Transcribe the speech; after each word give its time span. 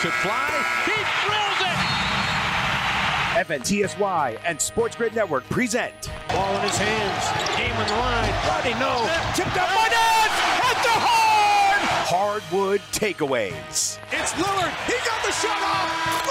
lets 0.00 0.04
it 0.04 0.12
fly. 0.22 0.48
He 0.86 0.96
drills 1.26 1.60
it! 1.60 1.76
FNTSY 3.46 4.38
and 4.44 4.60
Sports 4.60 4.96
Grid 4.96 5.14
Network 5.14 5.44
present. 5.44 6.10
Ball 6.28 6.56
in 6.56 6.62
his 6.62 6.76
hands. 6.76 7.58
Game 7.58 7.72
on 7.72 7.86
the 7.86 7.94
line. 7.94 8.32
Rodney, 8.48 8.72
no. 8.74 9.08
Tipped 9.34 9.56
up 9.56 9.68
by 9.68 9.88
Nance 9.88 10.32
at 10.64 10.82
the 10.82 10.96
horn! 10.96 11.80
Hardwood 12.06 12.80
takeaways. 12.92 13.98
It's 14.10 14.32
Lillard. 14.32 14.72
He 14.86 14.94
got 15.06 15.22
the 15.24 15.32
shot 15.32 15.62
off. 15.62 16.26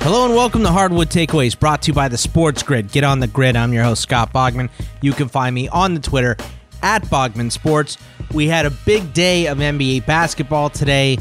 Hello 0.00 0.26
and 0.26 0.34
welcome 0.34 0.62
to 0.64 0.70
Hardwood 0.70 1.08
Takeaways, 1.08 1.58
brought 1.58 1.80
to 1.82 1.88
you 1.90 1.94
by 1.94 2.08
the 2.08 2.18
Sports 2.18 2.62
Grid. 2.62 2.92
Get 2.92 3.04
on 3.04 3.20
the 3.20 3.26
grid. 3.26 3.56
I'm 3.56 3.72
your 3.72 3.84
host, 3.84 4.02
Scott 4.02 4.34
Bogman. 4.34 4.68
You 5.00 5.14
can 5.14 5.28
find 5.28 5.54
me 5.54 5.66
on 5.68 5.94
the 5.94 6.00
Twitter 6.00 6.36
at 6.82 7.02
Bogman 7.04 7.50
Sports. 7.50 7.96
We 8.34 8.48
had 8.48 8.66
a 8.66 8.70
big 8.70 9.12
day 9.12 9.46
of 9.46 9.58
NBA 9.58 10.06
basketball 10.06 10.68
today. 10.68 11.18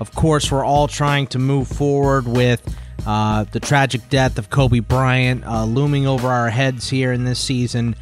Of 0.00 0.14
course, 0.14 0.50
we're 0.50 0.64
all 0.64 0.88
trying 0.88 1.26
to 1.28 1.38
move 1.38 1.68
forward 1.68 2.26
with 2.26 2.74
uh, 3.06 3.44
the 3.52 3.60
tragic 3.60 4.08
death 4.08 4.38
of 4.38 4.48
Kobe 4.48 4.78
Bryant 4.78 5.44
uh, 5.44 5.66
looming 5.66 6.06
over 6.06 6.28
our 6.28 6.48
heads 6.48 6.88
here 6.88 7.12
in 7.12 7.26
this 7.26 7.38
season. 7.38 7.94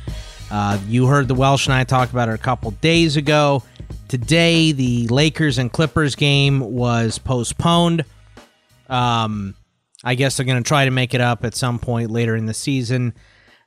Uh, 0.48 0.78
you 0.86 1.08
heard 1.08 1.26
the 1.26 1.34
Welsh 1.34 1.66
and 1.66 1.74
I 1.74 1.82
talk 1.82 2.12
about 2.12 2.28
it 2.28 2.36
a 2.36 2.38
couple 2.38 2.70
days 2.70 3.16
ago. 3.16 3.64
Today, 4.06 4.70
the 4.70 5.08
Lakers 5.08 5.58
and 5.58 5.72
Clippers 5.72 6.14
game 6.14 6.60
was 6.60 7.18
postponed. 7.18 8.04
Um, 8.88 9.56
I 10.04 10.14
guess 10.14 10.36
they're 10.36 10.46
going 10.46 10.62
to 10.62 10.68
try 10.68 10.84
to 10.84 10.92
make 10.92 11.14
it 11.14 11.20
up 11.20 11.44
at 11.44 11.56
some 11.56 11.80
point 11.80 12.12
later 12.12 12.36
in 12.36 12.46
the 12.46 12.54
season. 12.54 13.14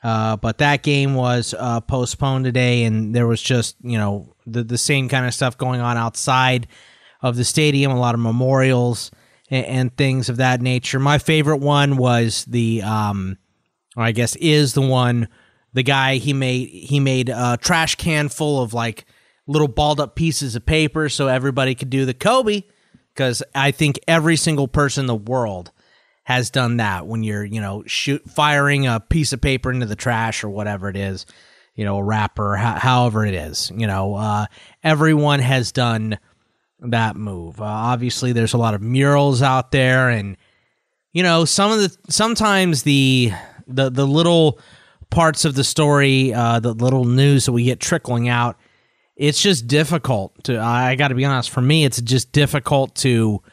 Uh, 0.06 0.38
but 0.38 0.60
that 0.60 0.84
game 0.84 1.16
was 1.16 1.56
uh, 1.58 1.82
postponed 1.82 2.46
today, 2.46 2.84
and 2.84 3.16
there 3.16 3.26
was 3.26 3.42
just 3.42 3.76
you 3.82 3.98
know 3.98 4.36
the 4.46 4.64
the 4.64 4.78
same 4.78 5.10
kind 5.10 5.26
of 5.26 5.34
stuff 5.34 5.58
going 5.58 5.82
on 5.82 5.98
outside 5.98 6.68
of 7.24 7.36
the 7.36 7.44
stadium. 7.44 7.92
A 7.92 8.00
lot 8.00 8.14
of 8.14 8.22
memorials 8.22 9.10
and, 9.50 9.66
and 9.66 9.98
things 9.98 10.30
of 10.30 10.38
that 10.38 10.62
nature. 10.62 11.00
My 11.00 11.18
favorite 11.18 11.58
one 11.58 11.98
was 11.98 12.46
the, 12.46 12.84
um, 12.84 13.40
or 13.98 14.04
I 14.04 14.12
guess 14.12 14.36
is 14.36 14.76
the 14.76 14.82
one. 14.82 15.28
The 15.74 15.82
guy 15.82 16.18
he 16.18 16.34
made 16.34 16.70
he 16.70 17.00
made 17.00 17.30
a 17.30 17.58
trash 17.60 17.96
can 17.96 18.30
full 18.30 18.62
of 18.62 18.76
like 18.76 19.06
little 19.48 19.68
balled 19.68 20.00
up 20.00 20.16
pieces 20.16 20.56
of 20.56 20.68
paper 20.68 21.10
so 21.10 21.30
everybody 21.30 21.74
could 21.74 21.90
do 21.90 22.06
the 22.06 22.14
Kobe. 22.14 22.62
Because 23.12 23.42
I 23.56 23.72
think 23.72 24.00
every 24.08 24.36
single 24.36 24.68
person 24.68 25.02
in 25.02 25.08
the 25.08 25.16
world 25.16 25.72
has 26.26 26.50
done 26.50 26.78
that 26.78 27.06
when 27.06 27.24
you're, 27.24 27.46
you 27.46 27.62
know, 27.62 27.84
shoot 27.86 28.28
firing 28.30 28.88
a 28.88 29.00
piece 29.00 29.32
of 29.32 29.40
paper 29.40 29.72
into 29.72 29.86
the 29.86 29.96
trash 29.96 30.44
or 30.44 30.50
whatever 30.50 30.90
it 30.90 30.96
is, 30.96 31.26
you 31.76 31.86
know, 31.86 31.98
a 31.98 32.04
wrapper, 32.04 32.58
ho- 32.58 32.80
however 32.80 33.24
it 33.26 33.36
is, 33.36 33.72
you 33.76 33.86
know, 33.86 34.16
uh, 34.16 34.48
everyone 34.84 35.40
has 35.40 35.72
done 35.72 36.18
that 36.80 37.16
move. 37.16 37.62
Uh, 37.62 37.66
obviously, 37.66 38.34
there's 38.34 38.54
a 38.54 38.58
lot 38.58 38.74
of 38.74 38.82
murals 38.82 39.44
out 39.44 39.72
there, 39.72 40.10
and 40.10 40.36
you 41.14 41.22
know, 41.22 41.46
some 41.46 41.72
of 41.72 41.78
the 41.78 41.96
sometimes 42.10 42.84
the 42.84 43.32
the 43.68 43.92
the 43.92 44.08
little 44.08 44.60
parts 45.12 45.46
of 45.46 45.54
the 45.54 45.64
story, 45.64 46.34
uh, 46.34 46.60
the 46.60 46.74
little 46.74 47.06
news 47.06 47.46
that 47.46 47.52
we 47.52 47.64
get 47.64 47.80
trickling 47.80 48.28
out, 48.28 48.58
it's 49.16 49.42
just 49.42 49.68
difficult 49.68 50.44
to. 50.46 50.60
I 50.60 50.96
got 50.96 51.10
to 51.10 51.16
be 51.16 51.26
honest. 51.26 51.52
For 51.52 51.62
me, 51.62 51.86
it's 51.86 52.02
just 52.02 52.32
difficult 52.32 52.96
to 52.96 53.44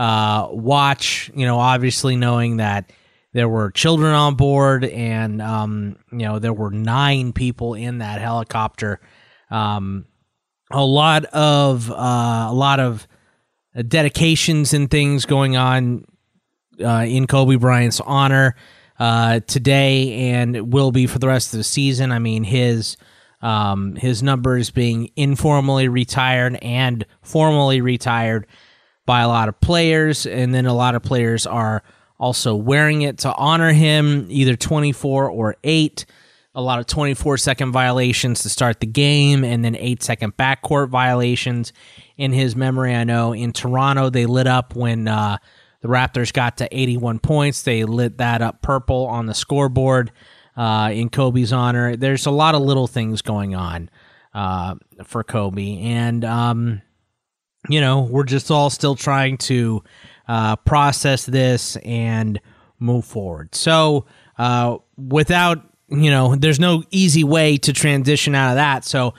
uh, 0.00 0.48
watch. 0.50 1.30
You 1.34 1.44
know, 1.44 1.58
obviously 1.58 2.16
knowing 2.16 2.56
that 2.56 2.90
there 3.32 3.48
were 3.48 3.70
children 3.70 4.14
on 4.14 4.34
board, 4.34 4.84
and 4.84 5.42
um, 5.42 5.96
you 6.10 6.24
know 6.24 6.38
there 6.38 6.54
were 6.54 6.70
nine 6.70 7.32
people 7.32 7.74
in 7.74 7.98
that 7.98 8.20
helicopter. 8.20 9.00
Um, 9.50 10.06
a 10.70 10.84
lot 10.84 11.24
of 11.26 11.90
uh, 11.90 12.46
a 12.50 12.54
lot 12.54 12.80
of 12.80 13.06
dedications 13.88 14.72
and 14.72 14.90
things 14.90 15.26
going 15.26 15.56
on 15.56 16.04
uh, 16.82 17.04
in 17.06 17.26
Kobe 17.26 17.56
Bryant's 17.56 18.00
honor. 18.00 18.56
uh, 19.00 19.40
today 19.46 20.30
and 20.30 20.72
will 20.72 20.92
be 20.92 21.06
for 21.06 21.18
the 21.18 21.26
rest 21.26 21.54
of 21.54 21.58
the 21.58 21.64
season. 21.64 22.12
I 22.12 22.18
mean, 22.18 22.44
his 22.44 22.96
um, 23.40 23.96
his 23.96 24.22
numbers 24.22 24.70
being 24.70 25.10
informally 25.16 25.88
retired 25.88 26.56
and 26.60 27.06
formally 27.22 27.80
retired 27.80 28.46
by 29.10 29.22
a 29.22 29.26
lot 29.26 29.48
of 29.48 29.60
players, 29.60 30.24
and 30.24 30.54
then 30.54 30.66
a 30.66 30.72
lot 30.72 30.94
of 30.94 31.02
players 31.02 31.44
are 31.44 31.82
also 32.20 32.54
wearing 32.54 33.02
it 33.02 33.18
to 33.18 33.34
honor 33.34 33.72
him, 33.72 34.24
either 34.28 34.54
24 34.54 35.28
or 35.28 35.56
8. 35.64 36.06
A 36.54 36.62
lot 36.62 36.78
of 36.78 36.86
24 36.86 37.36
second 37.36 37.72
violations 37.72 38.44
to 38.44 38.48
start 38.48 38.78
the 38.78 38.86
game, 38.86 39.42
and 39.42 39.64
then 39.64 39.74
8 39.74 40.00
second 40.00 40.36
backcourt 40.36 40.90
violations 40.90 41.72
in 42.16 42.32
his 42.32 42.54
memory. 42.54 42.94
I 42.94 43.02
know 43.02 43.32
in 43.32 43.52
Toronto, 43.52 44.10
they 44.10 44.26
lit 44.26 44.46
up 44.46 44.76
when 44.76 45.08
uh, 45.08 45.38
the 45.80 45.88
Raptors 45.88 46.32
got 46.32 46.58
to 46.58 46.68
81 46.70 47.18
points. 47.18 47.62
They 47.62 47.82
lit 47.82 48.18
that 48.18 48.42
up 48.42 48.62
purple 48.62 49.06
on 49.06 49.26
the 49.26 49.34
scoreboard 49.34 50.12
uh, 50.56 50.90
in 50.92 51.08
Kobe's 51.08 51.52
honor. 51.52 51.96
There's 51.96 52.26
a 52.26 52.30
lot 52.30 52.54
of 52.54 52.62
little 52.62 52.86
things 52.86 53.22
going 53.22 53.56
on 53.56 53.90
uh, 54.34 54.76
for 55.02 55.24
Kobe. 55.24 55.78
And, 55.78 56.24
um, 56.24 56.82
you 57.68 57.80
know, 57.80 58.02
we're 58.02 58.24
just 58.24 58.50
all 58.50 58.70
still 58.70 58.96
trying 58.96 59.36
to 59.38 59.82
uh, 60.28 60.56
process 60.56 61.26
this 61.26 61.76
and 61.76 62.40
move 62.78 63.04
forward. 63.04 63.54
So, 63.54 64.06
uh, 64.38 64.78
without, 64.96 65.62
you 65.88 66.10
know, 66.10 66.34
there's 66.36 66.60
no 66.60 66.82
easy 66.90 67.24
way 67.24 67.58
to 67.58 67.72
transition 67.72 68.34
out 68.34 68.50
of 68.50 68.56
that. 68.56 68.84
So, 68.84 69.14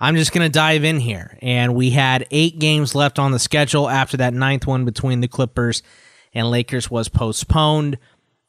I'm 0.00 0.16
just 0.16 0.32
going 0.32 0.44
to 0.44 0.52
dive 0.52 0.84
in 0.84 1.00
here. 1.00 1.38
And 1.40 1.74
we 1.74 1.90
had 1.90 2.26
eight 2.30 2.58
games 2.58 2.94
left 2.94 3.18
on 3.18 3.32
the 3.32 3.38
schedule 3.38 3.88
after 3.88 4.16
that 4.18 4.34
ninth 4.34 4.66
one 4.66 4.84
between 4.84 5.20
the 5.20 5.28
Clippers 5.28 5.82
and 6.34 6.50
Lakers 6.50 6.90
was 6.90 7.08
postponed. 7.08 7.96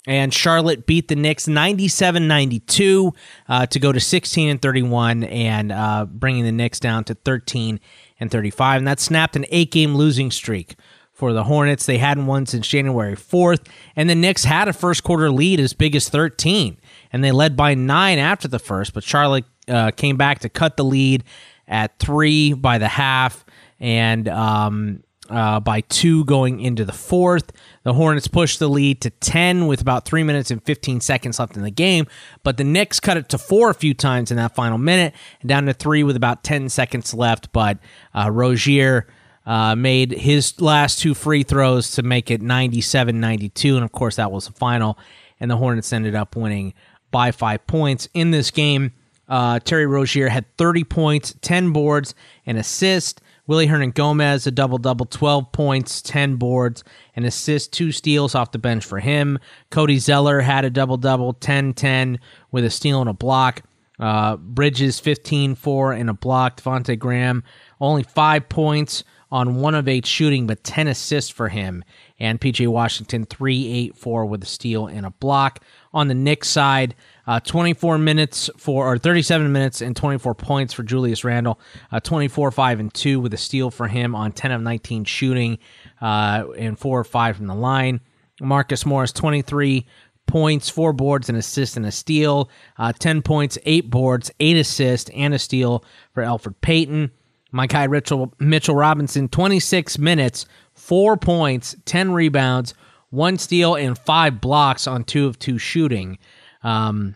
And 0.07 0.33
Charlotte 0.33 0.85
beat 0.85 1.07
the 1.07 1.15
Knicks 1.15 1.47
97 1.47 2.27
92 2.27 3.13
uh, 3.47 3.65
to 3.65 3.79
go 3.79 3.91
to 3.91 3.99
16 3.99 4.49
and 4.49 4.61
31 4.61 5.23
and 5.23 5.71
uh, 5.71 6.05
bringing 6.05 6.43
the 6.43 6.51
Knicks 6.51 6.79
down 6.79 7.03
to 7.05 7.15
13 7.15 7.79
and 8.19 8.31
35. 8.31 8.79
And 8.79 8.87
that 8.87 8.99
snapped 8.99 9.35
an 9.35 9.45
eight 9.49 9.71
game 9.71 9.95
losing 9.95 10.31
streak 10.31 10.75
for 11.15 11.33
the 11.33 11.45
Hornets. 11.45 11.85
They 11.85 11.97
hadn't 11.97 12.27
won 12.27 12.45
since 12.45 12.67
January 12.67 13.15
4th. 13.15 13.67
And 13.95 14.09
the 14.09 14.15
Knicks 14.15 14.43
had 14.43 14.67
a 14.67 14.73
first 14.73 15.03
quarter 15.03 15.31
lead 15.31 15.59
as 15.59 15.73
big 15.73 15.95
as 15.95 16.09
13. 16.09 16.77
And 17.11 17.23
they 17.23 17.31
led 17.31 17.55
by 17.55 17.73
nine 17.73 18.19
after 18.19 18.47
the 18.47 18.59
first, 18.59 18.93
but 18.93 19.03
Charlotte 19.03 19.45
uh, 19.67 19.91
came 19.91 20.17
back 20.17 20.39
to 20.39 20.49
cut 20.49 20.77
the 20.77 20.83
lead 20.83 21.23
at 21.67 21.97
three 21.97 22.53
by 22.53 22.77
the 22.77 22.87
half. 22.87 23.45
And 23.79 24.27
um, 24.27 25.03
uh, 25.29 25.59
by 25.59 25.81
two 25.81 26.25
going 26.25 26.59
into 26.59 26.85
the 26.85 26.93
fourth. 26.93 27.51
The 27.83 27.93
Hornets 27.93 28.27
pushed 28.27 28.59
the 28.59 28.69
lead 28.69 29.01
to 29.01 29.09
10 29.09 29.67
with 29.67 29.81
about 29.81 30.05
three 30.05 30.23
minutes 30.23 30.51
and 30.51 30.63
15 30.63 31.01
seconds 31.01 31.39
left 31.39 31.55
in 31.55 31.63
the 31.63 31.71
game, 31.71 32.07
but 32.43 32.57
the 32.57 32.63
Knicks 32.63 32.99
cut 32.99 33.17
it 33.17 33.29
to 33.29 33.37
four 33.37 33.69
a 33.69 33.73
few 33.73 33.93
times 33.93 34.31
in 34.31 34.37
that 34.37 34.55
final 34.55 34.77
minute 34.77 35.13
and 35.41 35.49
down 35.49 35.65
to 35.65 35.73
three 35.73 36.03
with 36.03 36.15
about 36.15 36.43
10 36.43 36.69
seconds 36.69 37.13
left. 37.13 37.51
But 37.51 37.79
uh, 38.13 38.29
Rozier 38.31 39.07
uh, 39.45 39.75
made 39.75 40.11
his 40.11 40.59
last 40.59 40.99
two 40.99 41.13
free 41.13 41.43
throws 41.43 41.91
to 41.91 42.03
make 42.03 42.31
it 42.31 42.41
97 42.41 43.19
92. 43.19 43.75
And 43.75 43.85
of 43.85 43.91
course, 43.91 44.15
that 44.15 44.31
was 44.31 44.47
the 44.47 44.53
final. 44.53 44.97
And 45.39 45.51
the 45.51 45.57
Hornets 45.57 45.91
ended 45.91 46.15
up 46.15 46.35
winning 46.35 46.73
by 47.11 47.31
five 47.31 47.65
points 47.67 48.07
in 48.13 48.31
this 48.31 48.51
game. 48.51 48.93
Uh, 49.27 49.59
Terry 49.59 49.85
Rozier 49.85 50.29
had 50.29 50.45
30 50.57 50.83
points, 50.83 51.35
10 51.41 51.71
boards, 51.71 52.13
and 52.45 52.57
assist. 52.57 53.21
Willy 53.47 53.67
Hernangomez, 53.67 54.47
a 54.47 54.51
double 54.51 54.77
double, 54.77 55.05
12 55.05 55.51
points, 55.51 56.01
10 56.01 56.37
boards, 56.37 56.83
and 57.15 57.25
assist, 57.25 57.71
two 57.73 57.91
steals 57.91 58.33
off 58.33 58.51
the 58.51 58.57
bench 58.57 58.83
for 58.83 58.99
him. 58.99 59.37
Cody 59.69 59.99
Zeller 59.99 60.41
had 60.41 60.65
a 60.65 60.69
double 60.69 60.97
double, 60.97 61.33
10 61.33 61.73
10 61.73 62.19
with 62.51 62.65
a 62.65 62.69
steal 62.69 63.01
and 63.01 63.09
a 63.09 63.13
block. 63.13 63.61
Uh, 63.99 64.35
Bridges, 64.35 64.99
15 64.99 65.55
4 65.55 65.93
and 65.93 66.09
a 66.09 66.13
block. 66.13 66.59
Devontae 66.59 66.99
Graham, 66.99 67.43
only 67.79 68.03
five 68.03 68.49
points 68.49 69.03
on 69.31 69.55
one 69.55 69.75
of 69.75 69.87
eight 69.87 70.05
shooting, 70.05 70.47
but 70.47 70.63
10 70.63 70.87
assists 70.87 71.29
for 71.29 71.49
him. 71.49 71.83
And 72.19 72.39
PJ 72.39 72.67
Washington, 72.67 73.25
3 73.25 73.67
8 73.67 73.97
4 73.97 74.25
with 74.25 74.43
a 74.43 74.47
steal 74.47 74.87
and 74.87 75.05
a 75.05 75.11
block. 75.11 75.63
On 75.95 76.09
the 76.09 76.13
Knicks 76.13 76.49
side, 76.49 76.93
uh, 77.25 77.39
24 77.39 77.97
minutes 77.97 78.49
for, 78.57 78.85
or 78.85 78.97
37 78.97 79.51
minutes 79.51 79.81
and 79.81 79.95
24 79.95 80.35
points 80.35 80.73
for 80.73 80.83
Julius 80.83 81.23
Randle. 81.23 81.57
Uh, 81.91 82.01
24, 82.01 82.51
5, 82.51 82.79
and 82.81 82.93
2 82.93 83.19
with 83.21 83.33
a 83.33 83.37
steal 83.37 83.71
for 83.71 83.87
him 83.87 84.13
on 84.13 84.33
10 84.33 84.51
of 84.51 84.61
19 84.61 85.05
shooting 85.05 85.57
uh, 86.01 86.43
and 86.57 86.77
4 86.77 86.99
or 86.99 87.03
5 87.05 87.37
from 87.37 87.47
the 87.47 87.55
line. 87.55 88.01
Marcus 88.41 88.85
Morris, 88.85 89.13
23 89.13 89.87
points, 90.27 90.69
4 90.69 90.93
boards, 90.93 91.29
an 91.29 91.35
assist, 91.35 91.77
and 91.77 91.85
a 91.85 91.91
steal. 91.91 92.49
Uh, 92.77 92.91
10 92.91 93.21
points, 93.21 93.57
8 93.65 93.89
boards, 93.89 94.31
8 94.39 94.57
assists, 94.57 95.09
and 95.11 95.33
a 95.33 95.39
steal 95.39 95.83
for 96.13 96.23
Elfrid 96.23 96.55
Payton. 96.61 97.11
My 97.51 97.67
guy 97.67 97.87
Mitchell, 97.87 98.33
Mitchell 98.37 98.75
Robinson, 98.75 99.29
26 99.29 99.97
minutes, 99.97 100.45
4 100.73 101.15
points, 101.15 101.75
10 101.85 102.11
rebounds, 102.11 102.73
1 103.09 103.37
steal, 103.37 103.75
and 103.75 103.97
5 103.97 104.41
blocks 104.41 104.87
on 104.87 105.03
2 105.03 105.27
of 105.27 105.39
2 105.39 105.57
shooting. 105.57 106.17
Um, 106.63 107.15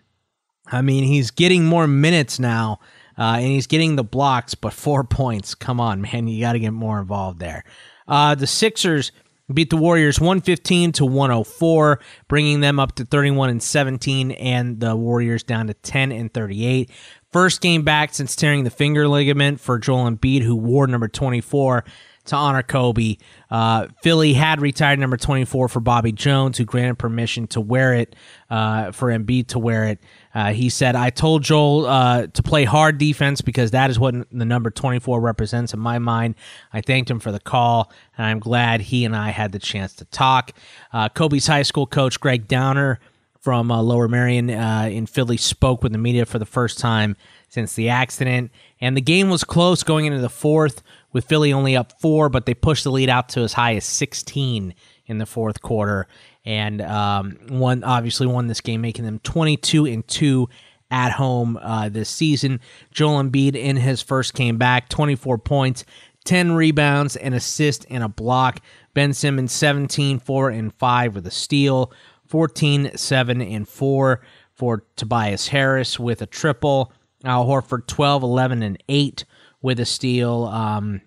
I 0.71 0.81
mean, 0.81 1.03
he's 1.03 1.31
getting 1.31 1.65
more 1.65 1.87
minutes 1.87 2.39
now, 2.39 2.79
uh, 3.17 3.37
and 3.37 3.45
he's 3.45 3.67
getting 3.67 3.95
the 3.95 4.03
blocks, 4.03 4.55
but 4.55 4.73
four 4.73 5.03
points. 5.03 5.55
Come 5.55 5.79
on, 5.79 6.01
man, 6.01 6.27
you 6.27 6.41
got 6.41 6.53
to 6.53 6.59
get 6.59 6.71
more 6.71 6.99
involved 6.99 7.39
there. 7.39 7.63
Uh, 8.07 8.35
the 8.35 8.47
Sixers 8.47 9.11
beat 9.53 9.69
the 9.69 9.77
Warriors 9.77 10.19
115 10.19 10.91
to 10.93 11.05
104, 11.05 11.99
bringing 12.27 12.59
them 12.59 12.79
up 12.79 12.95
to 12.95 13.05
31 13.05 13.49
and 13.49 13.63
17, 13.63 14.31
and 14.31 14.79
the 14.79 14.95
Warriors 14.95 15.43
down 15.43 15.67
to 15.67 15.73
10 15.73 16.11
and 16.11 16.33
38. 16.33 16.89
First 17.31 17.61
game 17.61 17.83
back 17.83 18.13
since 18.13 18.35
tearing 18.35 18.63
the 18.63 18.69
finger 18.69 19.07
ligament 19.07 19.59
for 19.59 19.77
Joel 19.77 20.09
Embiid, 20.09 20.41
who 20.41 20.55
wore 20.55 20.87
number 20.87 21.07
24 21.07 21.83
to 22.25 22.35
honor 22.35 22.63
Kobe. 22.63 23.17
Uh, 23.49 23.87
Philly 24.01 24.33
had 24.33 24.61
retired 24.61 24.99
number 24.99 25.17
24 25.17 25.67
for 25.67 25.79
Bobby 25.79 26.11
Jones, 26.11 26.57
who 26.57 26.65
granted 26.65 26.95
permission 26.95 27.47
to 27.47 27.61
wear 27.61 27.93
it 27.93 28.15
uh, 28.49 28.91
for 28.91 29.09
Embiid 29.09 29.47
to 29.47 29.59
wear 29.59 29.85
it. 29.85 29.99
Uh, 30.33 30.53
he 30.53 30.69
said, 30.69 30.95
I 30.95 31.09
told 31.09 31.43
Joel 31.43 31.85
uh, 31.85 32.27
to 32.27 32.43
play 32.43 32.63
hard 32.63 32.97
defense 32.97 33.41
because 33.41 33.71
that 33.71 33.89
is 33.89 33.99
what 33.99 34.13
the 34.31 34.45
number 34.45 34.69
24 34.69 35.19
represents 35.19 35.73
in 35.73 35.79
my 35.79 35.97
mind. 35.99 36.35
I 36.71 36.81
thanked 36.81 37.09
him 37.09 37.19
for 37.19 37.31
the 37.31 37.39
call, 37.39 37.91
and 38.17 38.27
I'm 38.27 38.39
glad 38.39 38.81
he 38.81 39.05
and 39.05 39.15
I 39.15 39.29
had 39.29 39.51
the 39.51 39.59
chance 39.59 39.93
to 39.95 40.05
talk. 40.05 40.51
Uh, 40.93 41.09
Kobe's 41.09 41.47
high 41.47 41.63
school 41.63 41.87
coach, 41.87 42.19
Gregg 42.19 42.47
Downer, 42.47 42.99
from 43.39 43.71
uh, 43.71 43.81
Lower 43.81 44.09
Merion 44.09 44.49
in 44.49 45.05
Philly, 45.05 45.37
spoke 45.37 45.81
with 45.81 45.93
the 45.93 45.97
media 45.97 46.25
for 46.25 46.39
the 46.39 46.45
first 46.45 46.77
time 46.77 47.15
since 47.47 47.73
the 47.73 47.89
accident. 47.89 48.51
And 48.81 48.95
the 48.95 49.01
game 49.01 49.29
was 49.29 49.43
close 49.43 49.81
going 49.81 50.05
into 50.05 50.19
the 50.19 50.29
fourth 50.29 50.83
with 51.11 51.25
Philly 51.25 51.53
only 51.53 51.75
up 51.75 51.99
four, 51.99 52.29
but 52.29 52.45
they 52.45 52.53
pushed 52.53 52.83
the 52.83 52.91
lead 52.91 53.09
out 53.09 53.29
to 53.29 53.41
as 53.41 53.53
high 53.53 53.75
as 53.75 53.85
16 53.85 54.73
in 55.05 55.17
the 55.17 55.25
fourth 55.25 55.61
quarter, 55.61 56.07
and 56.45 56.81
um, 56.81 57.37
one 57.49 57.83
obviously 57.83 58.27
won 58.27 58.47
this 58.47 58.61
game, 58.61 58.81
making 58.81 59.05
them 59.05 59.19
22 59.19 59.85
and 59.85 60.07
two 60.07 60.47
at 60.91 61.11
home 61.11 61.57
uh, 61.61 61.89
this 61.89 62.09
season. 62.09 62.59
Joel 62.91 63.23
Embiid 63.23 63.55
in 63.55 63.77
his 63.77 64.01
first 64.01 64.33
came 64.33 64.57
back, 64.57 64.89
24 64.89 65.37
points, 65.39 65.85
10 66.25 66.51
rebounds, 66.53 67.15
an 67.15 67.33
assist, 67.33 67.85
and 67.89 68.03
a 68.03 68.09
block. 68.09 68.61
Ben 68.93 69.13
Simmons 69.13 69.51
17, 69.51 70.19
4 70.19 70.49
and 70.49 70.73
5 70.73 71.15
with 71.15 71.27
a 71.27 71.31
steal, 71.31 71.91
14, 72.27 72.91
7 72.95 73.41
and 73.41 73.67
4 73.67 74.21
for 74.53 74.83
Tobias 74.95 75.47
Harris 75.47 75.99
with 75.99 76.21
a 76.21 76.25
triple. 76.25 76.91
Al 77.23 77.45
Horford 77.45 77.85
12, 77.87 78.23
11 78.23 78.63
and 78.63 78.83
8 78.87 79.25
with 79.61 79.79
a 79.79 79.85
steal. 79.85 80.45
Um, 80.45 81.01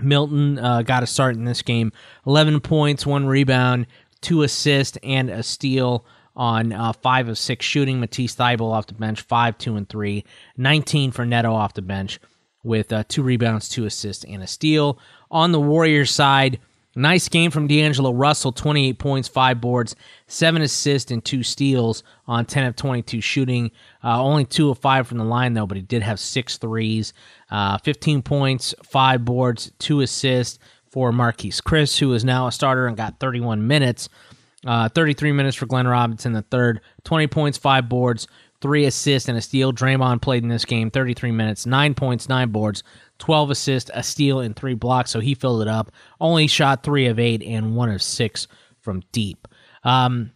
Milton 0.00 0.58
uh, 0.58 0.82
got 0.82 1.02
a 1.02 1.06
start 1.06 1.36
in 1.36 1.44
this 1.44 1.62
game 1.62 1.92
11 2.26 2.60
points, 2.60 3.06
one 3.06 3.26
rebound, 3.26 3.86
two 4.20 4.42
assists, 4.42 4.98
and 5.02 5.30
a 5.30 5.42
steal 5.42 6.04
on 6.34 6.72
uh, 6.72 6.92
five 6.92 7.28
of 7.28 7.38
six 7.38 7.64
shooting. 7.64 8.00
Matisse 8.00 8.34
Thybulle 8.34 8.72
off 8.72 8.86
the 8.86 8.94
bench, 8.94 9.20
five, 9.22 9.58
two, 9.58 9.76
and 9.76 9.88
three. 9.88 10.24
19 10.56 11.12
for 11.12 11.26
Neto 11.26 11.52
off 11.52 11.74
the 11.74 11.82
bench 11.82 12.18
with 12.62 12.92
uh, 12.92 13.04
two 13.08 13.22
rebounds, 13.22 13.68
two 13.68 13.84
assists, 13.84 14.24
and 14.24 14.42
a 14.42 14.46
steal. 14.46 14.98
On 15.30 15.52
the 15.52 15.60
Warriors 15.60 16.10
side, 16.10 16.58
Nice 16.94 17.28
game 17.28 17.50
from 17.50 17.66
D'Angelo 17.66 18.12
Russell, 18.12 18.52
28 18.52 18.98
points, 18.98 19.28
five 19.28 19.60
boards, 19.60 19.96
seven 20.26 20.60
assists, 20.60 21.10
and 21.10 21.24
two 21.24 21.42
steals 21.42 22.02
on 22.26 22.44
10 22.44 22.64
of 22.64 22.76
22 22.76 23.20
shooting. 23.22 23.70
Uh, 24.04 24.22
only 24.22 24.44
two 24.44 24.68
of 24.68 24.78
five 24.78 25.06
from 25.06 25.18
the 25.18 25.24
line, 25.24 25.54
though, 25.54 25.66
but 25.66 25.76
he 25.76 25.82
did 25.82 26.02
have 26.02 26.20
six 26.20 26.58
threes. 26.58 27.14
Uh, 27.50 27.78
15 27.78 28.20
points, 28.22 28.74
five 28.82 29.24
boards, 29.24 29.72
two 29.78 30.02
assists 30.02 30.58
for 30.90 31.12
Marquese 31.12 31.62
Chriss, 31.62 31.98
who 31.98 32.12
is 32.12 32.24
now 32.24 32.46
a 32.46 32.52
starter 32.52 32.86
and 32.86 32.96
got 32.96 33.18
31 33.18 33.66
minutes. 33.66 34.10
Uh, 34.66 34.88
33 34.90 35.32
minutes 35.32 35.56
for 35.56 35.66
Glenn 35.66 35.88
Robinson, 35.88 36.34
the 36.34 36.42
third. 36.42 36.82
20 37.04 37.26
points, 37.28 37.58
five 37.58 37.88
boards, 37.88 38.28
three 38.62 38.86
assists, 38.86 39.28
and 39.28 39.36
a 39.36 39.42
steal. 39.42 39.72
Draymond 39.72 40.22
played 40.22 40.42
in 40.42 40.48
this 40.48 40.64
game 40.64 40.90
33 40.90 41.30
minutes, 41.32 41.66
nine 41.66 41.92
points, 41.94 42.28
nine 42.28 42.48
boards, 42.50 42.82
12 43.18 43.50
assists, 43.50 43.90
a 43.92 44.02
steal, 44.02 44.40
and 44.40 44.56
three 44.56 44.74
blocks. 44.74 45.10
So 45.10 45.20
he 45.20 45.34
filled 45.34 45.60
it 45.60 45.68
up. 45.68 45.92
Only 46.20 46.46
shot 46.46 46.82
three 46.82 47.06
of 47.06 47.18
eight 47.18 47.42
and 47.42 47.76
one 47.76 47.90
of 47.90 48.00
six 48.02 48.48
from 48.80 49.02
deep. 49.12 49.46
Um, 49.84 50.30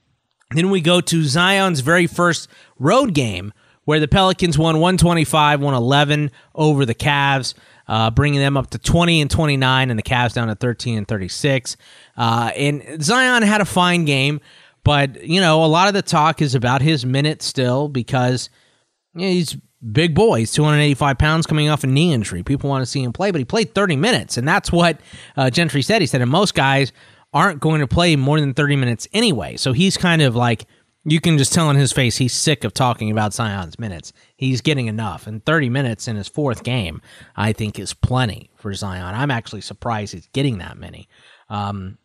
Then 0.51 0.71
we 0.71 0.81
go 0.81 1.01
to 1.01 1.25
Zion's 1.25 1.81
very 1.81 2.07
first 2.07 2.49
road 2.79 3.15
game 3.15 3.53
where 3.85 4.01
the 4.01 4.09
Pelicans 4.09 4.59
won 4.59 4.81
125 4.81 5.61
111 5.61 6.31
over 6.55 6.85
the 6.85 6.95
Cavs. 6.95 7.55
Uh, 7.89 8.11
bringing 8.11 8.41
them 8.41 8.57
up 8.57 8.69
to 8.71 8.79
20 8.79 9.21
and 9.21 9.31
29, 9.31 9.91
and 9.91 9.97
the 9.97 10.03
Cavs 10.03 10.33
down 10.35 10.49
to 10.49 10.57
13 10.57 10.99
and 10.99 11.07
36. 11.07 11.77
Uh, 12.17 12.51
and 12.57 13.01
Zion 13.01 13.45
had 13.45 13.61
a 13.61 13.65
fine 13.65 14.05
game, 14.05 14.41
but 14.87 15.25
you 15.25 15.41
know 15.41 15.65
a 15.65 15.67
lot 15.67 15.89
of 15.89 15.95
the 15.95 16.01
talk 16.01 16.41
is 16.41 16.55
about 16.55 16.81
his 16.81 17.05
minutes 17.05 17.45
still 17.45 17.89
because 17.89 18.49
you 19.15 19.23
know, 19.23 19.27
he's 19.27 19.57
big 19.93 20.15
boy. 20.15 20.39
He's 20.39 20.53
285 20.53 21.19
pounds 21.19 21.45
coming 21.45 21.69
off 21.69 21.83
a 21.83 21.89
knee 21.89 22.13
injury. 22.13 22.45
People 22.45 22.71
want 22.71 22.83
to 22.83 22.87
see 22.87 23.03
him 23.03 23.13
play, 23.13 23.33
but 23.33 23.41
he 23.41 23.45
played 23.45 23.75
30 23.75 23.97
minutes, 23.97 24.37
and 24.37 24.47
that's 24.47 24.71
what 24.71 25.01
uh, 25.37 25.51
Gentry 25.51 25.83
said. 25.83 26.01
He 26.03 26.07
said, 26.07 26.23
and 26.23 26.31
most 26.31 26.55
guys 26.55 26.93
aren't 27.33 27.59
going 27.59 27.81
to 27.81 27.89
play 27.89 28.15
more 28.15 28.39
than 28.39 28.55
30 28.55 28.77
minutes 28.77 29.09
anyway. 29.13 29.57
So 29.57 29.73
he's 29.73 29.97
kind 29.97 30.23
of 30.23 30.37
like 30.37 30.67
you 31.05 31.21
can 31.21 31.37
just 31.37 31.53
tell 31.53 31.69
in 31.69 31.77
his 31.77 31.93
face 31.93 32.17
he's 32.17 32.33
sick 32.33 32.63
of 32.63 32.73
talking 32.73 33.11
about 33.11 33.35
Zion's 33.35 33.77
minutes. 33.77 34.13
He's 34.37 34.61
getting 34.61 34.87
enough. 34.87 35.27
And 35.27 35.45
30 35.45 35.69
minutes 35.69 36.07
in 36.07 36.15
his 36.15 36.29
fourth 36.29 36.63
game, 36.63 37.03
I 37.35 37.53
think, 37.53 37.81
is 37.81 37.93
plenty 37.93 38.51
for 38.55 38.73
Zion. 38.73 39.17
I'm 39.17 39.33
actually 39.33 39.63
surprised 39.63 40.13
he's 40.13 40.29
getting 40.29 40.59
that 40.59 40.79
many. 40.79 41.09
Um, 41.49 41.99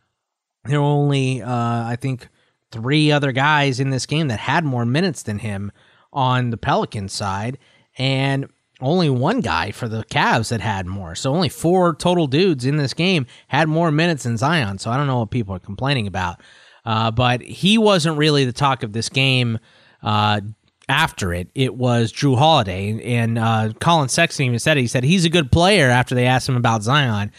there 0.65 0.81
were 0.81 0.88
only, 0.88 1.43
uh, 1.43 1.47
I 1.85 1.97
think, 2.01 2.27
three 2.72 3.12
other 3.12 3.32
guys 3.32 3.80
in 3.80 3.90
this 3.90 4.06
game 4.06 4.28
that 4.30 4.40
had 4.40 4.63
more 4.63 4.86
minutes 4.86 5.24
than 5.24 5.40
him 5.40 5.72
on 6.13 6.50
the 6.50 6.58
Pelican 6.58 7.10
side, 7.10 7.58
and 7.98 8.48
only 8.82 9.10
one 9.10 9.42
guy 9.42 9.72
for 9.72 9.88
the 9.88 10.04
Cavs 10.06 10.50
that 10.50 10.60
had 10.60 10.86
more. 10.88 11.16
So 11.16 11.34
only 11.34 11.50
four 11.50 11.96
total 11.96 12.28
dudes 12.28 12.66
in 12.66 12.78
this 12.78 12.94
game 12.94 13.28
had 13.48 13.70
more 13.70 13.92
minutes 13.92 14.24
than 14.24 14.38
Zion. 14.38 14.80
So 14.80 14.90
I 14.90 14.98
don't 14.98 15.08
know 15.08 15.20
what 15.20 15.30
people 15.30 15.56
are 15.56 15.60
complaining 15.60 16.08
about. 16.08 16.42
Uh, 16.84 17.12
but 17.12 17.44
he 17.44 17.78
wasn't 17.78 18.18
really 18.18 18.44
the 18.46 18.51
talk 18.51 18.82
of 18.82 18.92
this 18.92 19.08
game 19.08 19.60
uh, 20.01 20.42
after 20.90 21.32
it. 21.32 21.50
It 21.54 21.75
was 21.75 22.12
Jrue 22.12 22.38
Holiday. 22.38 23.16
And 23.18 23.38
uh, 23.38 23.74
Collin 23.80 24.10
Sexton 24.10 24.48
even 24.48 24.58
said 24.58 24.78
it. 24.78 24.82
He 24.82 24.88
said 24.88 25.04
he's 25.04 25.25
a 25.25 25.30
good 25.30 25.51
player 25.51 25.90
after 25.90 26.16
they 26.16 26.25
asked 26.25 26.50
him 26.50 26.58
about 26.58 26.82
Zion, 26.82 27.32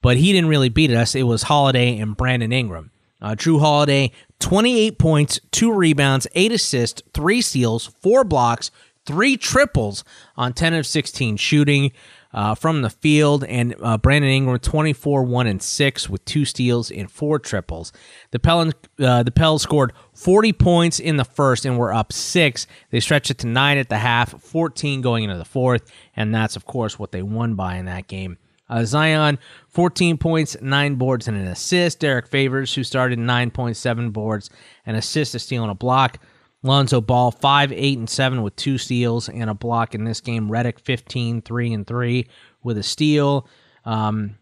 but 0.00 0.16
he 0.16 0.32
didn't 0.32 0.48
really 0.48 0.70
beat 0.70 0.90
us. 0.90 1.14
It 1.14 1.24
was 1.24 1.42
Holiday 1.42 1.98
and 1.98 2.16
Brandon 2.16 2.50
Ingram. 2.50 2.90
Uh, 3.20 3.34
Jrue 3.34 3.60
Holiday, 3.60 4.12
28 4.40 4.98
points, 4.98 5.40
two 5.50 5.72
rebounds, 5.72 6.26
eight 6.34 6.52
assists, 6.52 7.02
three 7.12 7.40
steals, 7.40 7.86
four 7.86 8.24
blocks, 8.24 8.70
three 9.04 9.36
triples 9.36 10.04
on 10.36 10.52
10 10.52 10.74
of 10.74 10.86
16 10.86 11.36
shooting 11.36 11.92
uh, 12.32 12.54
from 12.54 12.82
the 12.82 12.90
field, 12.90 13.42
and 13.44 13.74
uh, 13.80 13.96
Brandon 13.96 14.30
Ingram 14.30 14.58
24 14.58 15.22
1 15.22 15.46
and 15.46 15.62
6 15.62 16.08
with 16.10 16.24
two 16.26 16.44
steals 16.44 16.90
and 16.90 17.10
four 17.10 17.38
triples. 17.38 17.92
The 18.32 18.38
Pels, 18.38 18.74
uh, 19.00 19.22
the 19.22 19.58
scored 19.58 19.92
40 20.12 20.52
points 20.52 21.00
in 21.00 21.16
the 21.16 21.24
first 21.24 21.64
and 21.64 21.78
were 21.78 21.92
up 21.92 22.12
six. 22.12 22.66
They 22.90 23.00
stretched 23.00 23.30
it 23.30 23.38
to 23.38 23.46
nine 23.46 23.78
at 23.78 23.88
the 23.88 23.98
half, 23.98 24.40
14 24.42 25.00
going 25.00 25.24
into 25.24 25.38
the 25.38 25.44
fourth, 25.44 25.90
and 26.14 26.34
that's, 26.34 26.54
of 26.54 26.66
course, 26.66 26.98
what 26.98 27.12
they 27.12 27.22
won 27.22 27.54
by 27.54 27.76
in 27.76 27.86
that 27.86 28.08
game. 28.08 28.36
Uh, 28.70 28.84
Zion, 28.84 29.38
14 29.68 30.18
points, 30.18 30.56
9 30.60 30.94
boards, 30.96 31.28
and 31.28 31.36
an 31.36 31.46
assist. 31.46 32.00
Derrick 32.00 32.26
Favors, 32.26 32.74
who 32.74 32.84
started 32.84 33.18
9.7 33.18 34.12
boards, 34.12 34.50
and 34.84 34.96
assist, 34.96 35.34
a 35.34 35.38
steal, 35.38 35.62
and 35.62 35.72
a 35.72 35.74
block. 35.74 36.18
Lonzo 36.62 37.00
Ball, 37.00 37.30
5, 37.30 37.72
8, 37.72 37.98
and 37.98 38.10
7 38.10 38.42
with 38.42 38.56
two 38.56 38.78
steals 38.78 39.28
and 39.28 39.48
a 39.48 39.54
block 39.54 39.94
in 39.94 40.04
this 40.04 40.20
game. 40.20 40.48
Redick, 40.48 40.80
15, 40.80 41.42
3, 41.42 41.72
and 41.72 41.86
3 41.86 42.26
with 42.62 42.78
a 42.78 42.82
steal. 42.82 43.48
Um, 43.84 44.36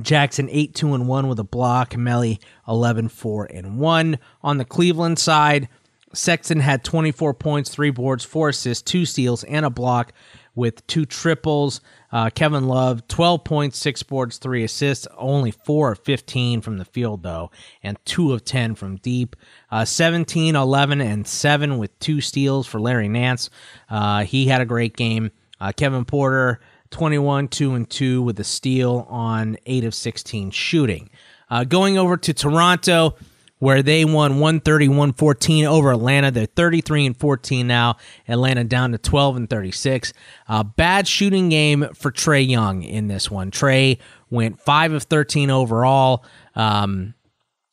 Jackson, 0.00 0.48
8, 0.50 0.74
2, 0.74 0.94
and 0.94 1.08
1 1.08 1.28
with 1.28 1.40
a 1.40 1.44
block. 1.44 1.90
Melli, 1.90 2.40
11, 2.68 3.08
4, 3.08 3.44
and 3.46 3.78
1. 3.78 4.18
On 4.42 4.58
the 4.58 4.64
Cleveland 4.64 5.18
side, 5.18 5.68
Sexton 6.14 6.60
had 6.60 6.84
24 6.84 7.34
points, 7.34 7.70
3 7.70 7.90
boards, 7.90 8.24
4 8.24 8.50
assists, 8.50 8.82
2 8.90 9.04
steals, 9.04 9.42
and 9.44 9.66
a 9.66 9.70
block 9.70 10.12
with 10.58 10.84
two 10.88 11.06
triples. 11.06 11.80
Uh, 12.10 12.30
Kevin 12.30 12.66
Love, 12.66 13.06
12 13.06 13.44
points, 13.44 13.78
6 13.78 14.02
boards, 14.02 14.38
3 14.38 14.64
assists, 14.64 15.06
only 15.16 15.52
4 15.52 15.92
of 15.92 16.00
15 16.00 16.60
from 16.60 16.78
the 16.78 16.84
field, 16.84 17.22
though, 17.22 17.50
and 17.82 17.96
2 18.04 18.32
of 18.32 18.44
10 18.44 18.74
from 18.74 18.96
deep. 18.96 19.36
Uh, 19.70 19.84
17, 19.84 20.56
11, 20.56 21.00
and 21.00 21.26
7 21.26 21.78
with 21.78 21.96
2 22.00 22.20
steals 22.20 22.66
for 22.66 22.80
Larry 22.80 23.08
Nance. 23.08 23.50
Uh, 23.88 24.24
he 24.24 24.46
had 24.46 24.60
a 24.60 24.66
great 24.66 24.96
game. 24.96 25.30
Uh, 25.60 25.70
Kevin 25.74 26.04
Porter, 26.04 26.60
21, 26.90 27.46
2 27.46 27.74
and 27.74 27.88
2 27.88 28.20
with 28.22 28.40
a 28.40 28.44
steal 28.44 29.06
on 29.08 29.56
8 29.64 29.84
of 29.84 29.94
16 29.94 30.50
shooting. 30.50 31.08
Uh, 31.48 31.62
going 31.62 31.96
over 31.96 32.16
to 32.16 32.34
Toronto, 32.34 33.14
where 33.58 33.82
they 33.82 34.04
won 34.04 34.34
131-14 34.34 35.66
over 35.66 35.92
Atlanta. 35.92 36.30
They're 36.30 36.46
33 36.46 37.06
and 37.06 37.16
14 37.16 37.66
now. 37.66 37.96
Atlanta 38.28 38.64
down 38.64 38.92
to 38.92 38.98
12 38.98 39.36
and 39.36 39.50
36. 39.50 40.12
Uh, 40.48 40.62
bad 40.62 41.08
shooting 41.08 41.48
game 41.48 41.88
for 41.94 42.12
Trae 42.12 42.48
Young 42.48 42.82
in 42.82 43.08
this 43.08 43.30
one. 43.30 43.50
Trae 43.50 43.98
went 44.30 44.60
5 44.60 44.92
of 44.92 45.02
13 45.04 45.50
overall. 45.50 46.24
Um, 46.54 47.14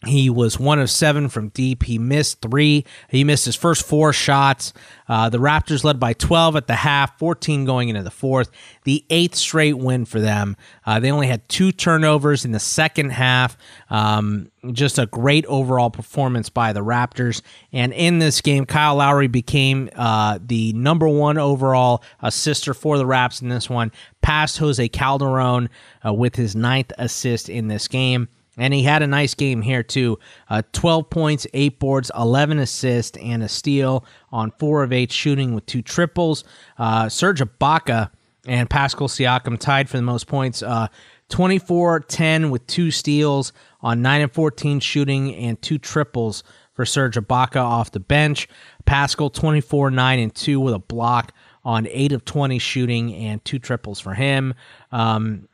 he 0.06 0.30
was 0.30 0.60
one 0.60 0.80
of 0.80 0.90
seven 0.90 1.30
from 1.30 1.50
deep. 1.50 1.84
He 1.84 1.98
missed 1.98 2.42
three. 2.42 2.86
He 3.10 3.24
missed 3.24 3.46
his 3.46 3.56
first 3.56 3.86
four 3.86 4.14
shots. 4.14 4.74
Uh, 5.08 5.30
the 5.30 5.38
Raptors 5.38 5.84
led 5.84 6.00
by 6.00 6.14
12 6.14 6.56
at 6.56 6.68
the 6.68 6.76
half, 6.76 7.18
14 7.20 7.66
going 7.66 7.90
into 7.90 8.04
the 8.04 8.12
fourth. 8.12 8.50
The 8.84 9.06
eighth 9.10 9.36
straight 9.36 9.78
win 9.78 10.06
for 10.06 10.20
them. 10.20 10.56
Uh, 10.86 11.00
they 11.00 11.12
only 11.12 11.28
had 11.28 11.48
two 11.50 11.72
turnovers 11.72 12.46
in 12.46 12.52
the 12.52 12.60
second 12.60 13.12
half. 13.12 13.58
Um, 13.90 14.52
just 14.72 14.98
a 14.98 15.06
great 15.06 15.46
overall 15.46 15.90
performance 15.90 16.50
by 16.50 16.74
the 16.74 16.82
Raptors. 16.82 17.42
And 17.72 17.94
in 17.94 18.20
this 18.20 18.42
game, 18.42 18.66
Kyle 18.66 18.96
Lowry 18.96 19.28
became 19.28 19.90
uh, 19.96 20.40
the 20.42 20.74
number 20.74 21.08
one 21.08 21.38
overall 21.38 22.04
assister 22.22 22.74
for 22.74 22.98
the 22.98 23.06
Raps 23.06 23.42
in 23.42 23.50
this 23.50 23.70
one, 23.70 23.92
past 24.22 24.58
Jose 24.58 24.88
Calderon 24.90 25.70
uh, 26.06 26.14
with 26.14 26.36
his 26.36 26.56
ninth 26.56 26.92
assist 26.98 27.50
in 27.50 27.68
this 27.68 27.88
game. 27.88 28.28
And 28.58 28.74
he 28.74 28.84
had 28.84 29.02
a 29.02 29.08
nice 29.08 29.34
game 29.34 29.62
here, 29.62 29.84
too. 29.84 30.20
Uh, 30.50 30.62
12 30.72 31.10
points, 31.10 31.48
8 31.54 31.80
boards, 31.80 32.12
11 32.18 32.60
assists, 32.60 33.18
and 33.18 33.44
a 33.44 33.50
steal 33.50 34.06
on 34.32 34.52
4 34.52 34.84
of 34.84 34.94
8 34.94 35.12
shooting 35.12 35.54
with 35.54 35.66
two 35.66 35.82
triples. 35.82 36.44
Uh, 36.78 37.10
Serge 37.10 37.42
Ibaka 37.42 38.12
and 38.48 38.70
Pascal 38.70 39.08
Siakam 39.08 39.60
tied 39.60 39.90
for 39.90 39.98
the 39.98 40.04
most 40.04 40.28
points. 40.28 40.64
Uh, 40.64 40.88
24 41.30 42.02
10 42.02 42.50
with 42.52 42.66
two 42.68 42.92
steals 42.92 43.52
on 43.82 44.02
9 44.02 44.22
and 44.22 44.32
14 44.32 44.80
shooting 44.80 45.34
and 45.36 45.62
two 45.62 45.78
triples 45.78 46.44
for 46.74 46.86
Serge 46.86 47.16
Ibaka 47.16 47.62
off 47.62 47.92
the 47.92 48.00
bench. 48.00 48.48
Pascal 48.86 49.30
24 49.30 49.92
9 49.92 50.20
and 50.20 50.36
2 50.36 50.60
with 50.60 50.74
a 50.74 50.80
block 50.80 51.34
on 51.64 51.88
8 51.88 52.12
of 52.12 52.26
20 52.26 52.60
shooting 52.60 53.14
and 53.16 53.44
two 53.44 53.60
triples 53.60 54.00
for 54.00 54.14
him. 54.14 54.54
Um, 54.92 55.48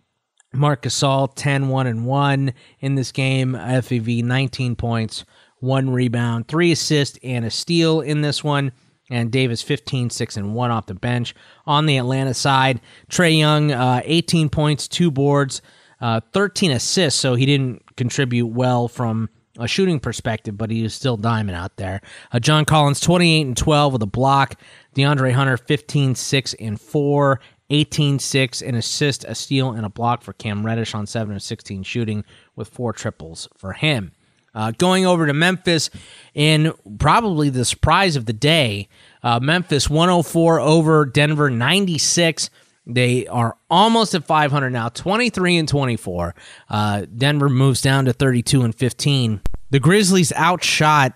Marc 0.53 0.83
Gasol 0.83 1.31
10 1.35 1.69
1 1.69 1.87
and 1.87 2.05
1 2.05 2.53
in 2.79 2.95
this 2.95 3.11
game. 3.11 3.53
FEV 3.53 4.23
19 4.23 4.75
points, 4.75 5.25
1 5.59 5.89
rebound, 5.89 6.47
3 6.47 6.71
assists 6.71 7.17
and 7.23 7.45
a 7.45 7.49
steal 7.49 8.01
in 8.01 8.21
this 8.21 8.43
one. 8.43 8.71
And 9.09 9.31
Davis 9.31 9.61
15 9.61 10.09
6 10.09 10.37
and 10.37 10.55
1 10.55 10.71
off 10.71 10.85
the 10.85 10.93
bench. 10.93 11.35
On 11.65 11.85
the 11.85 11.97
Atlanta 11.97 12.33
side, 12.33 12.81
Trae 13.09 13.37
Young 13.37 13.71
uh, 13.71 14.01
18 14.05 14.49
points, 14.49 14.87
2 14.87 15.11
boards, 15.11 15.61
uh, 15.99 16.21
13 16.33 16.71
assists, 16.71 17.19
so 17.19 17.35
he 17.35 17.45
didn't 17.45 17.95
contribute 17.95 18.47
well 18.47 18.87
from 18.87 19.29
a 19.59 19.67
shooting 19.67 19.99
perspective, 19.99 20.57
but 20.57 20.71
he 20.71 20.81
was 20.81 20.93
still 20.93 21.17
diamond 21.17 21.57
out 21.57 21.75
there. 21.77 22.01
Uh, 22.31 22.39
John 22.39 22.65
Collins 22.65 22.99
28 22.99 23.47
and 23.47 23.57
12 23.57 23.93
with 23.93 24.01
a 24.01 24.07
block. 24.07 24.55
DeAndre 24.95 25.33
Hunter 25.33 25.57
15 25.57 26.15
6 26.15 26.53
and 26.55 26.79
4 26.79 27.39
18 27.71 28.19
6, 28.19 28.61
an 28.61 28.75
assist, 28.75 29.23
a 29.23 29.33
steal, 29.33 29.71
and 29.71 29.85
a 29.85 29.89
block 29.89 30.21
for 30.21 30.33
Cam 30.33 30.65
Reddish 30.65 30.93
on 30.93 31.07
7 31.07 31.35
of 31.35 31.41
16 31.41 31.83
shooting 31.83 32.23
with 32.55 32.67
four 32.67 32.93
triples 32.93 33.47
for 33.57 33.73
him. 33.73 34.11
Uh, 34.53 34.71
going 34.71 35.05
over 35.05 35.25
to 35.25 35.33
Memphis 35.33 35.89
in 36.33 36.73
probably 36.99 37.49
the 37.49 37.63
surprise 37.63 38.17
of 38.17 38.25
the 38.25 38.33
day, 38.33 38.89
uh, 39.23 39.39
Memphis 39.39 39.89
104 39.89 40.59
over 40.59 41.05
Denver 41.05 41.49
96. 41.49 42.49
They 42.85 43.27
are 43.27 43.55
almost 43.69 44.13
at 44.13 44.25
500 44.25 44.69
now, 44.71 44.89
23 44.89 45.57
and 45.57 45.69
24. 45.69 46.35
Uh, 46.69 47.05
Denver 47.15 47.47
moves 47.47 47.81
down 47.81 48.05
to 48.05 48.13
32 48.13 48.63
and 48.63 48.75
15. 48.75 49.39
The 49.69 49.79
Grizzlies 49.79 50.33
outshot 50.33 51.13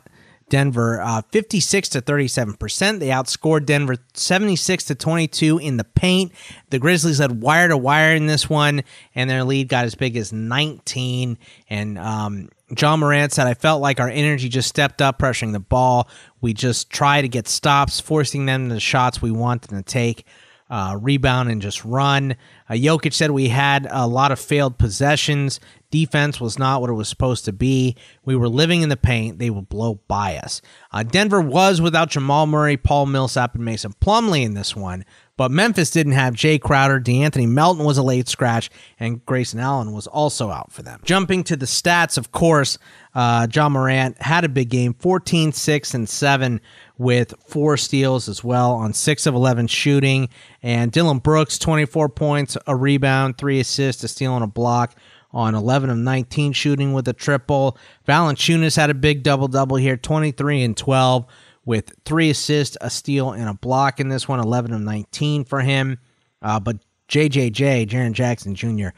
Denver 0.50 1.02
uh, 1.02 1.22
56 1.32 1.90
to 1.90 2.02
37 2.02 2.54
percent. 2.56 3.00
They 3.00 3.08
outscored 3.08 3.66
Denver 3.66 3.98
76 4.14 4.86
to 4.86 4.96
22 4.96 5.58
in 5.58 5.78
the 5.78 5.84
paint. 5.84 6.32
The 6.70 6.80
Grizzlies 6.80 7.18
had 7.18 7.42
wire 7.42 7.68
to 7.68 7.78
wire 7.78 8.16
in 8.16 8.28
this 8.28 8.50
one, 8.50 8.84
and 9.16 9.30
their 9.30 9.44
lead 9.44 9.70
got 9.70 9.86
as 9.86 9.96
big 9.96 10.16
as 10.18 10.32
19. 10.32 11.38
And 11.70 11.98
um, 11.98 12.50
Ja 12.78 12.96
Morant 12.96 13.32
said, 13.32 13.48
"I 13.48 13.56
felt 13.56 13.82
like 13.82 14.00
our 14.00 14.10
energy 14.10 14.50
just 14.50 14.70
stepped 14.70 15.02
up, 15.02 15.18
pressuring 15.20 15.54
the 15.54 15.60
ball. 15.60 16.08
We 16.42 16.54
just 16.54 16.90
try 16.90 17.22
to 17.22 17.28
get 17.28 17.48
stops, 17.48 18.00
forcing 18.00 18.46
them 18.46 18.70
the 18.70 18.80
shots 18.80 19.22
we 19.22 19.32
want 19.32 19.64
them 19.64 19.82
to 19.82 19.84
take." 19.84 20.26
Uh, 20.70 20.98
rebound 21.00 21.50
and 21.50 21.62
just 21.62 21.86
run. 21.86 22.36
Uh, 22.70 22.74
Jokic 22.74 23.14
said 23.14 23.32
we 23.32 23.50
had 23.50 23.88
a 23.90 24.08
lot 24.08 24.32
of 24.32 24.40
failed 24.40 24.78
possessions. 24.78 25.60
Defense 25.92 26.42
was 26.42 26.58
not 26.58 26.82
what 26.82 26.90
it 26.90 26.94
was 26.94 27.08
supposed 27.08 27.46
to 27.46 27.54
be. 27.54 27.96
We 28.26 28.36
were 28.36 28.50
living 28.50 28.82
in 28.82 28.90
the 28.90 28.98
paint. 28.98 29.38
They 29.38 29.50
would 29.50 29.70
blow 29.70 30.02
by 30.08 30.38
us. 30.38 30.62
Uh, 30.92 31.04
Denver 31.04 31.40
was 31.40 31.80
without 31.80 32.10
Jamal 32.10 32.48
Murray, 32.48 32.78
Paul 32.78 33.06
Millsap, 33.06 33.56
and 33.56 33.64
Mason 33.64 33.94
Plumlee 34.02 34.44
in 34.44 34.56
this 34.56 34.76
one, 34.76 35.06
but 35.38 35.52
Memphis 35.52 35.92
didn't 35.92 36.14
have 36.14 36.34
Jae 36.34 36.60
Crowder. 36.60 37.00
De'Anthony 37.00 37.48
Melton 37.48 37.86
was 37.86 37.98
a 37.98 38.04
late 38.04 38.28
scratch, 38.28 38.70
and 39.00 39.26
Grayson 39.26 39.60
Allen 39.60 39.92
was 39.94 40.08
also 40.08 40.50
out 40.50 40.72
for 40.72 40.82
them. 40.82 41.00
Jumping 41.04 41.44
to 41.46 41.56
the 41.56 41.66
stats, 41.66 42.18
of 42.18 42.32
course, 42.32 42.78
uh, 43.14 43.48
Ja 43.54 43.70
Morant 43.70 44.22
had 44.22 44.44
a 44.44 44.50
big 44.50 44.70
game 44.70 44.94
14, 44.96 45.52
6, 45.52 45.94
and 45.94 46.10
7 46.10 46.60
with 46.98 47.34
four 47.46 47.78
steals 47.78 48.30
as 48.30 48.44
well 48.44 48.72
on 48.74 48.94
6 48.94 49.26
of 49.26 49.36
11 49.36 49.68
shooting. 49.68 50.30
And 50.64 50.92
Dillon 50.92 51.20
Brooks, 51.20 51.58
24 51.60 52.10
points, 52.10 52.58
a 52.68 52.76
rebound, 52.76 53.38
three 53.38 53.60
assists, 53.60 54.04
a 54.04 54.08
steal, 54.08 54.36
and 54.36 54.44
a 54.44 54.48
block 54.48 54.96
on 55.32 55.54
11 55.54 55.90
of 55.90 55.98
19 55.98 56.54
shooting 56.54 56.94
with 56.94 57.08
a 57.08 57.14
triple. 57.14 57.78
Valanciunas 58.08 58.78
had 58.78 58.90
a 58.90 58.94
big 58.94 59.22
double 59.22 59.48
double 59.48 59.76
here, 59.76 59.98
23 59.98 60.64
and 60.64 60.78
12 60.78 61.26
with 61.66 61.92
three 62.06 62.30
assists, 62.30 62.78
a 62.80 62.90
steal, 62.90 63.32
and 63.32 63.50
a 63.50 63.54
block 63.54 64.00
in 64.00 64.08
this 64.08 64.28
one, 64.28 64.40
11 64.40 64.72
of 64.72 64.82
19 64.82 65.44
for 65.44 65.62
him. 65.62 66.00
Uh, 66.42 66.60
but 66.60 66.78
JJJ, 67.10 67.88
Jaren 67.88 68.14
Jackson 68.14 68.56
Jr., 68.56 68.90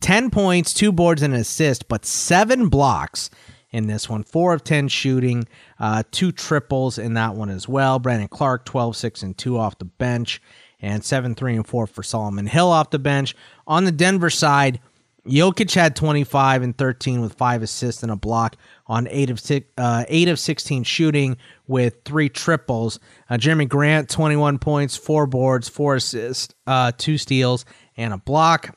10 0.00 0.30
points, 0.30 0.74
two 0.74 0.90
boards, 0.90 1.22
and 1.22 1.32
an 1.32 1.40
assist, 1.40 1.88
but 1.88 2.04
seven 2.04 2.68
blocks 2.68 3.30
in 3.74 3.88
this 3.88 4.08
one. 4.08 4.22
Four 4.22 4.54
of 4.54 4.62
10 4.62 4.86
shooting, 4.86 5.48
uh, 5.80 6.04
two 6.12 6.30
triples 6.30 6.96
in 6.96 7.14
that 7.14 7.34
one 7.34 7.50
as 7.50 7.68
well. 7.68 7.98
Brandon 7.98 8.28
Clarke, 8.28 8.64
12, 8.64 8.96
6, 8.96 9.22
and 9.24 9.36
2 9.36 9.58
off 9.58 9.78
the 9.78 9.84
bench, 9.84 10.40
and 10.80 11.04
7, 11.04 11.34
3, 11.34 11.56
and 11.56 11.66
4 11.66 11.88
for 11.88 12.04
Solomon 12.04 12.46
Hill 12.46 12.70
off 12.70 12.90
the 12.90 13.00
bench. 13.00 13.34
On 13.66 13.84
the 13.84 13.90
Denver 13.90 14.30
side, 14.30 14.78
Jokic 15.26 15.74
had 15.74 15.96
25 15.96 16.62
and 16.62 16.78
13 16.78 17.20
with 17.20 17.34
five 17.34 17.62
assists 17.62 18.04
and 18.04 18.12
a 18.12 18.16
block 18.16 18.56
on 18.86 19.08
eight 19.10 19.30
of 19.30 19.40
six, 19.40 19.66
uh, 19.76 20.04
eight 20.06 20.28
of 20.28 20.38
16 20.38 20.84
shooting 20.84 21.36
with 21.66 21.96
three 22.04 22.28
triples. 22.28 23.00
Uh, 23.28 23.34
Jerami 23.34 23.68
Grant 23.68 24.08
21 24.08 24.58
points, 24.58 24.96
four 24.96 25.26
boards, 25.26 25.68
four 25.68 25.96
assists, 25.96 26.54
uh, 26.68 26.92
two 26.96 27.18
steals, 27.18 27.64
and 27.96 28.12
a 28.12 28.18
block. 28.18 28.76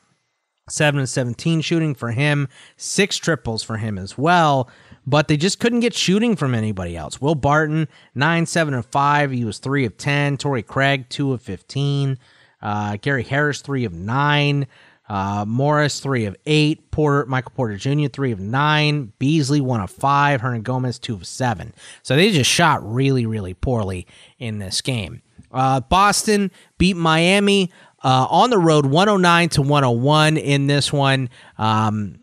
Seven 0.70 0.98
and 0.98 1.08
17 1.08 1.60
shooting 1.60 1.94
for 1.94 2.10
him, 2.10 2.48
six 2.76 3.16
triples 3.16 3.62
for 3.62 3.78
him 3.78 3.98
as 3.98 4.18
well. 4.18 4.68
But 5.08 5.28
they 5.28 5.38
just 5.38 5.58
couldn't 5.58 5.80
get 5.80 5.94
shooting 5.94 6.36
from 6.36 6.54
anybody 6.54 6.94
else. 6.94 7.18
Will 7.18 7.34
Barton, 7.34 7.88
9, 8.14 8.44
7, 8.44 8.74
and 8.74 8.84
5. 8.84 9.30
He 9.30 9.44
was 9.44 9.58
3 9.58 9.86
of 9.86 9.96
10. 9.96 10.36
Torrey 10.36 10.62
Craig, 10.62 11.08
2 11.08 11.32
of 11.32 11.40
15. 11.40 12.18
Uh, 12.60 12.96
Gary 13.00 13.22
Harris, 13.22 13.62
3 13.62 13.86
of 13.86 13.94
9. 13.94 14.66
Uh, 15.08 15.46
Morris, 15.48 16.00
three 16.00 16.26
of 16.26 16.36
eight. 16.44 16.90
Porter, 16.90 17.24
Michael 17.26 17.52
Porter 17.56 17.78
Jr., 17.78 18.08
three 18.08 18.30
of 18.30 18.40
nine. 18.40 19.12
Beasley, 19.18 19.58
one 19.60 19.80
of 19.80 19.90
five. 19.90 20.42
Hernangomez, 20.42 21.00
two 21.00 21.14
of 21.14 21.26
seven. 21.26 21.72
So 22.02 22.14
they 22.14 22.30
just 22.30 22.50
shot 22.50 22.86
really, 22.86 23.24
really 23.24 23.54
poorly 23.54 24.06
in 24.38 24.58
this 24.58 24.82
game. 24.82 25.22
Uh, 25.50 25.80
Boston 25.80 26.50
beat 26.76 26.96
Miami 26.96 27.72
uh, 28.04 28.26
on 28.28 28.50
the 28.50 28.58
road, 28.58 28.84
109 28.84 29.48
to 29.48 29.62
101 29.62 30.36
in 30.36 30.66
this 30.66 30.92
one. 30.92 31.30
Um, 31.56 32.20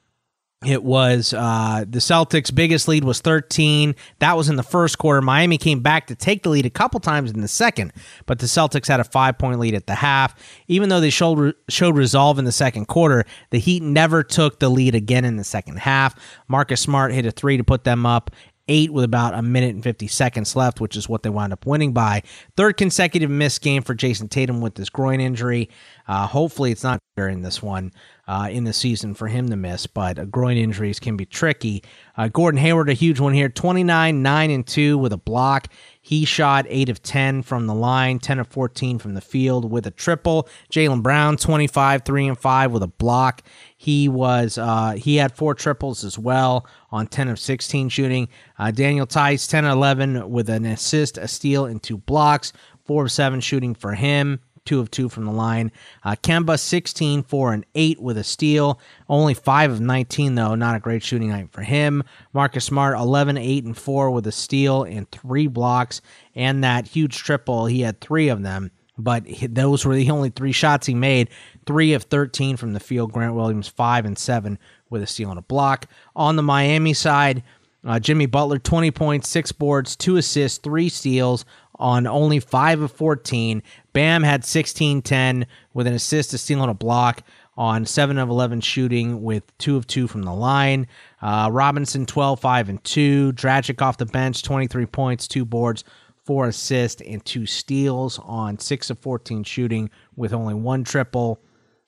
it 0.65 0.83
was 0.83 1.33
uh, 1.33 1.85
the 1.87 1.99
Celtics' 1.99 2.53
biggest 2.53 2.87
lead 2.87 3.03
was 3.03 3.21
13. 3.21 3.95
That 4.19 4.35
was 4.35 4.49
in 4.49 4.55
the 4.55 4.63
first 4.63 4.97
quarter. 4.97 5.21
Miami 5.21 5.57
came 5.57 5.79
back 5.79 6.07
to 6.07 6.15
take 6.15 6.43
the 6.43 6.49
lead 6.49 6.65
a 6.65 6.69
couple 6.69 6.99
times 6.99 7.31
in 7.31 7.41
the 7.41 7.47
second, 7.47 7.93
but 8.25 8.39
the 8.39 8.45
Celtics 8.45 8.87
had 8.87 8.99
a 8.99 9.03
five 9.03 9.37
point 9.37 9.59
lead 9.59 9.73
at 9.73 9.87
the 9.87 9.95
half. 9.95 10.35
Even 10.67 10.89
though 10.89 10.99
they 10.99 11.09
showed 11.09 11.53
showed 11.69 11.95
resolve 11.95 12.39
in 12.39 12.45
the 12.45 12.51
second 12.51 12.87
quarter, 12.87 13.25
the 13.51 13.59
Heat 13.59 13.83
never 13.83 14.23
took 14.23 14.59
the 14.59 14.69
lead 14.69 14.95
again 14.95 15.25
in 15.25 15.37
the 15.37 15.43
second 15.43 15.79
half. 15.79 16.15
Marcus 16.47 16.81
Smart 16.81 17.13
hit 17.13 17.25
a 17.25 17.31
three 17.31 17.57
to 17.57 17.63
put 17.63 17.83
them 17.83 18.05
up, 18.05 18.31
eight 18.67 18.91
with 18.91 19.03
about 19.03 19.33
a 19.33 19.41
minute 19.41 19.75
and 19.75 19.83
50 19.83 20.07
seconds 20.07 20.55
left, 20.55 20.81
which 20.81 20.95
is 20.95 21.07
what 21.07 21.23
they 21.23 21.29
wound 21.29 21.53
up 21.53 21.65
winning 21.65 21.93
by. 21.93 22.23
Third 22.57 22.77
consecutive 22.77 23.29
missed 23.29 23.61
game 23.61 23.83
for 23.83 23.93
Jayson 23.93 24.29
Tatum 24.29 24.61
with 24.61 24.75
this 24.75 24.89
groin 24.89 25.19
injury. 25.19 25.69
Uh, 26.07 26.27
hopefully, 26.27 26.71
it's 26.71 26.83
not 26.83 26.99
during 27.15 27.41
this 27.41 27.63
one 27.63 27.91
uh, 28.27 28.47
in 28.51 28.63
the 28.63 28.73
season 28.73 29.13
for 29.13 29.27
him 29.27 29.49
to 29.49 29.55
miss, 29.55 29.87
but 29.87 30.19
uh, 30.19 30.25
groin 30.25 30.57
injuries 30.57 30.99
can 30.99 31.17
be 31.17 31.25
tricky. 31.25 31.83
Uh, 32.15 32.27
Gordon 32.27 32.59
Hayward, 32.59 32.89
a 32.89 32.93
huge 32.93 33.19
one 33.19 33.33
here 33.33 33.49
29, 33.49 34.21
9, 34.21 34.51
and 34.51 34.67
2 34.67 34.97
with 34.97 35.13
a 35.13 35.17
block. 35.17 35.67
He 36.01 36.25
shot 36.25 36.65
8 36.69 36.89
of 36.89 37.01
10 37.01 37.41
from 37.41 37.65
the 37.65 37.73
line, 37.73 38.19
10 38.19 38.39
of 38.39 38.47
14 38.47 38.99
from 38.99 39.15
the 39.15 39.21
field 39.21 39.71
with 39.71 39.87
a 39.87 39.91
triple. 39.91 40.47
Jaylen 40.71 41.01
Brown, 41.01 41.37
25, 41.37 42.03
3 42.03 42.27
and 42.27 42.37
5 42.37 42.71
with 42.71 42.83
a 42.83 42.87
block. 42.87 43.41
He 43.75 44.07
was 44.07 44.57
uh, 44.57 44.91
he 44.91 45.15
had 45.15 45.35
four 45.35 45.55
triples 45.55 46.03
as 46.03 46.19
well 46.19 46.67
on 46.91 47.07
10 47.07 47.29
of 47.29 47.39
16 47.39 47.89
shooting. 47.89 48.29
Uh, 48.59 48.71
Daniel 48.71 49.07
Theis, 49.07 49.47
10 49.47 49.65
of 49.65 49.73
11 49.73 50.29
with 50.29 50.49
an 50.49 50.65
assist, 50.65 51.17
a 51.17 51.27
steal, 51.27 51.65
and 51.65 51.81
two 51.81 51.97
blocks. 51.97 52.53
Four 52.85 53.05
of 53.05 53.11
seven 53.11 53.41
shooting 53.41 53.73
for 53.73 53.93
him 53.93 54.39
two 54.65 54.79
of 54.79 54.91
two 54.91 55.07
from 55.07 55.25
the 55.25 55.31
line. 55.31 55.71
Uh, 56.03 56.15
Kemba, 56.21 56.59
16, 56.59 57.23
4 57.23 57.53
and 57.53 57.65
8 57.75 58.01
with 58.01 58.17
a 58.17 58.23
steal. 58.23 58.79
Only 59.07 59.33
5 59.33 59.71
of 59.71 59.81
19, 59.81 60.35
though. 60.35 60.55
Not 60.55 60.75
a 60.75 60.79
great 60.79 61.03
shooting 61.03 61.29
night 61.29 61.51
for 61.51 61.61
him. 61.61 62.03
Marcus 62.33 62.65
Smart, 62.65 62.97
11, 62.97 63.37
8 63.37 63.63
and 63.63 63.77
4 63.77 64.11
with 64.11 64.27
a 64.27 64.31
steal 64.31 64.83
and 64.83 65.09
three 65.11 65.47
blocks. 65.47 66.01
And 66.35 66.63
that 66.63 66.87
huge 66.87 67.17
triple, 67.17 67.67
he 67.67 67.81
had 67.81 68.01
three 68.01 68.27
of 68.27 68.43
them, 68.43 68.71
but 68.97 69.23
those 69.49 69.85
were 69.85 69.95
the 69.95 70.09
only 70.09 70.29
three 70.29 70.51
shots 70.51 70.87
he 70.87 70.95
made. 70.95 71.29
Three 71.65 71.93
of 71.93 72.03
13 72.03 72.57
from 72.57 72.73
the 72.73 72.79
field. 72.79 73.13
Grant 73.13 73.35
Williams, 73.35 73.67
5 73.67 74.05
and 74.05 74.17
7 74.17 74.57
with 74.89 75.01
a 75.01 75.07
steal 75.07 75.29
and 75.29 75.39
a 75.39 75.43
block. 75.43 75.87
On 76.15 76.35
the 76.35 76.43
Miami 76.43 76.93
side, 76.93 77.43
uh, 77.85 77.99
Jimmy 77.99 78.25
Butler, 78.25 78.57
20 78.57 78.89
points, 78.91 79.29
six 79.29 79.51
boards, 79.51 79.95
two 79.95 80.17
assists, 80.17 80.57
three 80.57 80.89
steals 80.89 81.45
on 81.79 82.07
only 82.07 82.39
5 82.39 82.81
of 82.81 82.91
14. 82.91 83.61
Bam 83.93 84.23
had 84.23 84.45
16 84.45 85.01
10 85.01 85.45
with 85.73 85.87
an 85.87 85.93
assist, 85.93 86.33
a 86.33 86.37
steal, 86.37 86.61
and 86.61 86.71
a 86.71 86.73
block 86.73 87.23
on 87.57 87.85
7 87.85 88.17
of 88.17 88.29
11 88.29 88.61
shooting 88.61 89.23
with 89.23 89.57
2 89.59 89.77
of 89.77 89.87
2 89.87 90.07
from 90.07 90.23
the 90.23 90.33
line. 90.33 90.87
Uh, 91.21 91.49
Robinson 91.51 92.05
12 92.05 92.39
5 92.39 92.69
and 92.69 92.83
2. 92.83 93.33
Dragic 93.33 93.81
off 93.81 93.97
the 93.97 94.05
bench 94.05 94.43
23 94.43 94.85
points, 94.85 95.27
2 95.27 95.45
boards, 95.45 95.83
4 96.25 96.47
assists, 96.47 97.01
and 97.01 97.23
2 97.23 97.45
steals 97.45 98.19
on 98.19 98.59
6 98.59 98.89
of 98.89 98.99
14 98.99 99.43
shooting 99.43 99.89
with 100.15 100.33
only 100.33 100.53
one 100.53 100.83
triple. 100.83 101.39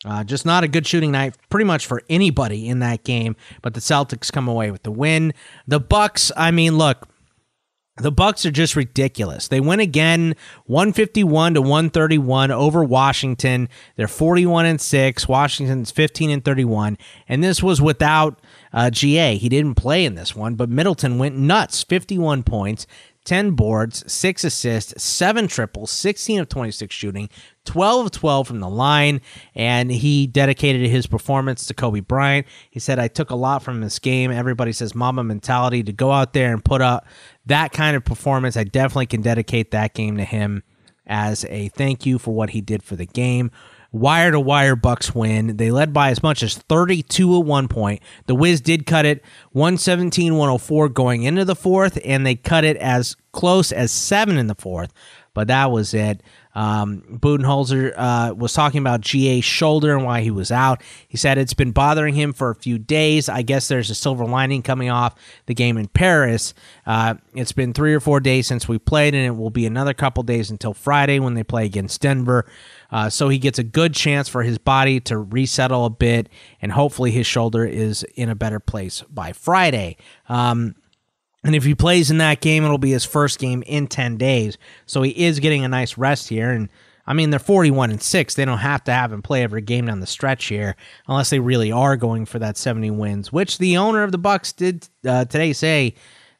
Uh, 0.05 0.23
just 0.23 0.45
not 0.45 0.63
a 0.63 0.67
good 0.67 0.85
shooting 0.85 1.11
night, 1.11 1.35
pretty 1.49 1.65
much 1.65 1.87
for 1.87 2.03
anybody 2.07 2.69
in 2.69 2.79
that 2.79 3.03
game. 3.03 3.35
But 3.61 3.73
the 3.73 3.79
Celtics 3.79 4.31
come 4.31 4.47
away 4.47 4.69
with 4.71 4.83
the 4.83 4.91
win. 4.91 5.33
The 5.67 5.79
Bucks, 5.79 6.31
I 6.37 6.51
mean, 6.51 6.77
look, 6.77 7.07
the 7.97 8.11
Bucks 8.11 8.45
are 8.45 8.51
just 8.51 8.75
ridiculous. 8.75 9.47
They 9.47 9.59
win 9.59 9.79
again 9.79 10.35
151 10.65 11.55
to 11.55 11.61
131 11.61 12.51
over 12.51 12.83
Washington. 12.83 13.69
They're 13.95 14.07
41 14.07 14.65
and 14.65 14.81
6. 14.81 15.27
Washington's 15.27 15.91
15 15.91 16.29
and 16.29 16.45
31 16.45 16.97
and 17.27 17.43
this 17.43 17.61
was 17.61 17.81
without 17.81 18.39
uh, 18.73 18.89
GA. 18.89 19.37
He 19.37 19.49
didn't 19.49 19.75
play 19.75 20.05
in 20.05 20.15
this 20.15 20.35
one, 20.35 20.55
but 20.55 20.69
Middleton 20.69 21.17
went 21.17 21.37
nuts. 21.37 21.83
51 21.83 22.43
points, 22.43 22.87
10 23.25 23.51
boards, 23.51 24.09
6 24.11 24.43
assists, 24.43 25.03
7 25.03 25.47
triples, 25.47 25.91
16 25.91 26.39
of 26.39 26.49
26 26.49 26.95
shooting, 26.95 27.29
12 27.65 28.05
of 28.05 28.11
12 28.11 28.47
from 28.47 28.59
the 28.61 28.69
line, 28.69 29.19
and 29.53 29.91
he 29.91 30.27
dedicated 30.27 30.89
his 30.89 31.07
performance 31.07 31.67
to 31.67 31.73
Kobe 31.73 31.99
Bryant. 31.99 32.47
He 32.69 32.79
said, 32.79 32.99
I 32.99 33.09
took 33.09 33.29
a 33.29 33.35
lot 33.35 33.63
from 33.63 33.81
this 33.81 33.99
game. 33.99 34.31
Everybody 34.31 34.71
says 34.71 34.95
Mamba 34.95 35.23
mentality 35.23 35.83
to 35.83 35.91
go 35.91 36.11
out 36.11 36.33
there 36.33 36.53
and 36.53 36.63
put 36.63 36.81
up 36.81 37.05
that 37.47 37.71
kind 37.71 37.95
of 37.95 38.05
performance. 38.05 38.55
I 38.55 38.63
definitely 38.63 39.07
can 39.07 39.21
dedicate 39.21 39.71
that 39.71 39.93
game 39.93 40.17
to 40.17 40.23
him 40.23 40.63
as 41.05 41.45
a 41.45 41.69
thank 41.69 42.05
you 42.05 42.19
for 42.19 42.33
what 42.33 42.51
he 42.51 42.61
did 42.61 42.83
for 42.83 42.95
the 42.95 43.05
game 43.05 43.51
wire 43.91 44.31
to 44.31 44.39
wire 44.39 44.75
Bucks 44.75 45.13
win. 45.13 45.57
They 45.57 45.71
led 45.71 45.93
by 45.93 46.11
as 46.11 46.23
much 46.23 46.43
as 46.43 46.57
32 46.57 47.39
at 47.39 47.45
one 47.45 47.67
point. 47.67 48.01
The 48.25 48.35
Wiz 48.35 48.61
did 48.61 48.85
cut 48.85 49.05
it 49.05 49.23
117 49.51 50.35
104 50.35 50.89
going 50.89 51.23
into 51.23 51.45
the 51.45 51.55
fourth, 51.55 51.99
and 52.03 52.25
they 52.25 52.35
cut 52.35 52.63
it 52.63 52.77
as 52.77 53.15
close 53.31 53.71
as 53.71 53.91
seven 53.91 54.37
in 54.37 54.47
the 54.47 54.55
fourth. 54.55 54.93
But 55.33 55.47
that 55.47 55.71
was 55.71 55.93
it. 55.93 56.21
Um, 56.57 57.03
Budenholzer 57.07 57.93
uh, 57.95 58.33
was 58.33 58.51
talking 58.51 58.79
about 58.79 59.01
GA's 59.01 59.45
shoulder 59.45 59.95
and 59.95 60.03
why 60.03 60.21
he 60.21 60.31
was 60.31 60.51
out. 60.51 60.81
He 61.07 61.15
said 61.15 61.37
it's 61.37 61.53
been 61.53 61.71
bothering 61.71 62.15
him 62.15 62.33
for 62.33 62.49
a 62.49 62.55
few 62.55 62.79
days. 62.79 63.29
I 63.29 63.43
guess 63.43 63.67
there's 63.67 63.91
a 63.91 63.95
silver 63.95 64.25
lining 64.25 64.63
coming 64.63 64.89
off 64.89 65.13
the 65.45 65.53
game 65.53 65.77
in 65.77 65.87
Paris. 65.87 66.55
Uh, 66.87 67.13
it's 67.35 67.51
been 67.51 67.73
three 67.73 67.93
or 67.93 67.99
four 67.99 68.19
days 68.19 68.47
since 68.47 68.67
we 68.67 68.79
played, 68.79 69.13
and 69.13 69.23
it 69.23 69.37
will 69.37 69.51
be 69.51 69.67
another 69.67 69.93
couple 69.93 70.23
days 70.23 70.49
until 70.49 70.73
Friday 70.73 71.19
when 71.19 71.35
they 71.35 71.43
play 71.43 71.63
against 71.63 72.01
Denver. 72.01 72.49
Uh, 72.89 73.07
so 73.07 73.29
he 73.29 73.37
gets 73.37 73.59
a 73.59 73.63
good 73.63 73.93
chance 73.93 74.27
for 74.27 74.41
his 74.41 74.57
body 74.57 74.99
to 75.01 75.19
resettle 75.19 75.85
a 75.85 75.91
bit, 75.91 76.27
and 76.59 76.71
hopefully 76.71 77.11
his 77.11 77.27
shoulder 77.27 77.65
is 77.65 78.01
in 78.15 78.29
a 78.29 78.35
better 78.35 78.59
place 78.59 79.03
by 79.11 79.31
Friday. 79.31 79.95
Um, 80.27 80.73
and 81.43 81.55
if 81.55 81.63
he 81.63 81.75
plays 81.75 82.11
in 82.11 82.17
that 82.17 82.41
game, 82.41 82.63
it'll 82.63 82.77
be 82.77 82.91
his 82.91 83.05
first 83.05 83.39
game 83.39 83.63
in 83.65 83.87
10 83.87 84.17
days. 84.17 84.57
So 84.85 85.01
he 85.01 85.11
is 85.11 85.39
getting 85.39 85.63
a 85.63 85.69
nice 85.69 85.97
rest 85.97 86.29
here. 86.29 86.49
And 86.51 86.69
I 87.05 87.13
mean, 87.13 87.29
they're 87.29 87.39
41 87.39 87.91
and 87.91 88.01
6. 88.01 88.35
They 88.35 88.45
don't 88.45 88.57
have 88.57 88.83
to 88.85 88.91
have 88.91 89.13
him 89.13 89.21
play 89.21 89.43
every 89.43 89.61
game 89.61 89.85
down 89.85 89.99
the 89.99 90.07
stretch 90.07 90.45
here 90.45 90.75
unless 91.07 91.29
they 91.29 91.39
really 91.39 91.71
are 91.71 91.95
going 91.95 92.25
for 92.25 92.39
that 92.39 92.57
70 92.57 92.91
wins, 92.91 93.31
which 93.31 93.59
the 93.59 93.77
owner 93.77 94.03
of 94.03 94.11
the 94.11 94.17
Bucks 94.17 94.51
did 94.51 94.89
uh, 95.05 95.25
today 95.25 95.53
say 95.53 95.93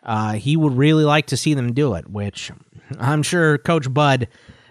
uh, 0.04 0.34
he 0.34 0.58
would 0.58 0.74
really 0.76 1.06
like 1.06 1.28
to 1.28 1.38
see 1.38 1.54
them 1.54 1.74
do 1.74 1.94
it, 1.94 2.10
which 2.10 2.52
I'm 3.00 3.24
sure 3.24 3.58
Coach 3.58 3.94
Bud 3.94 4.28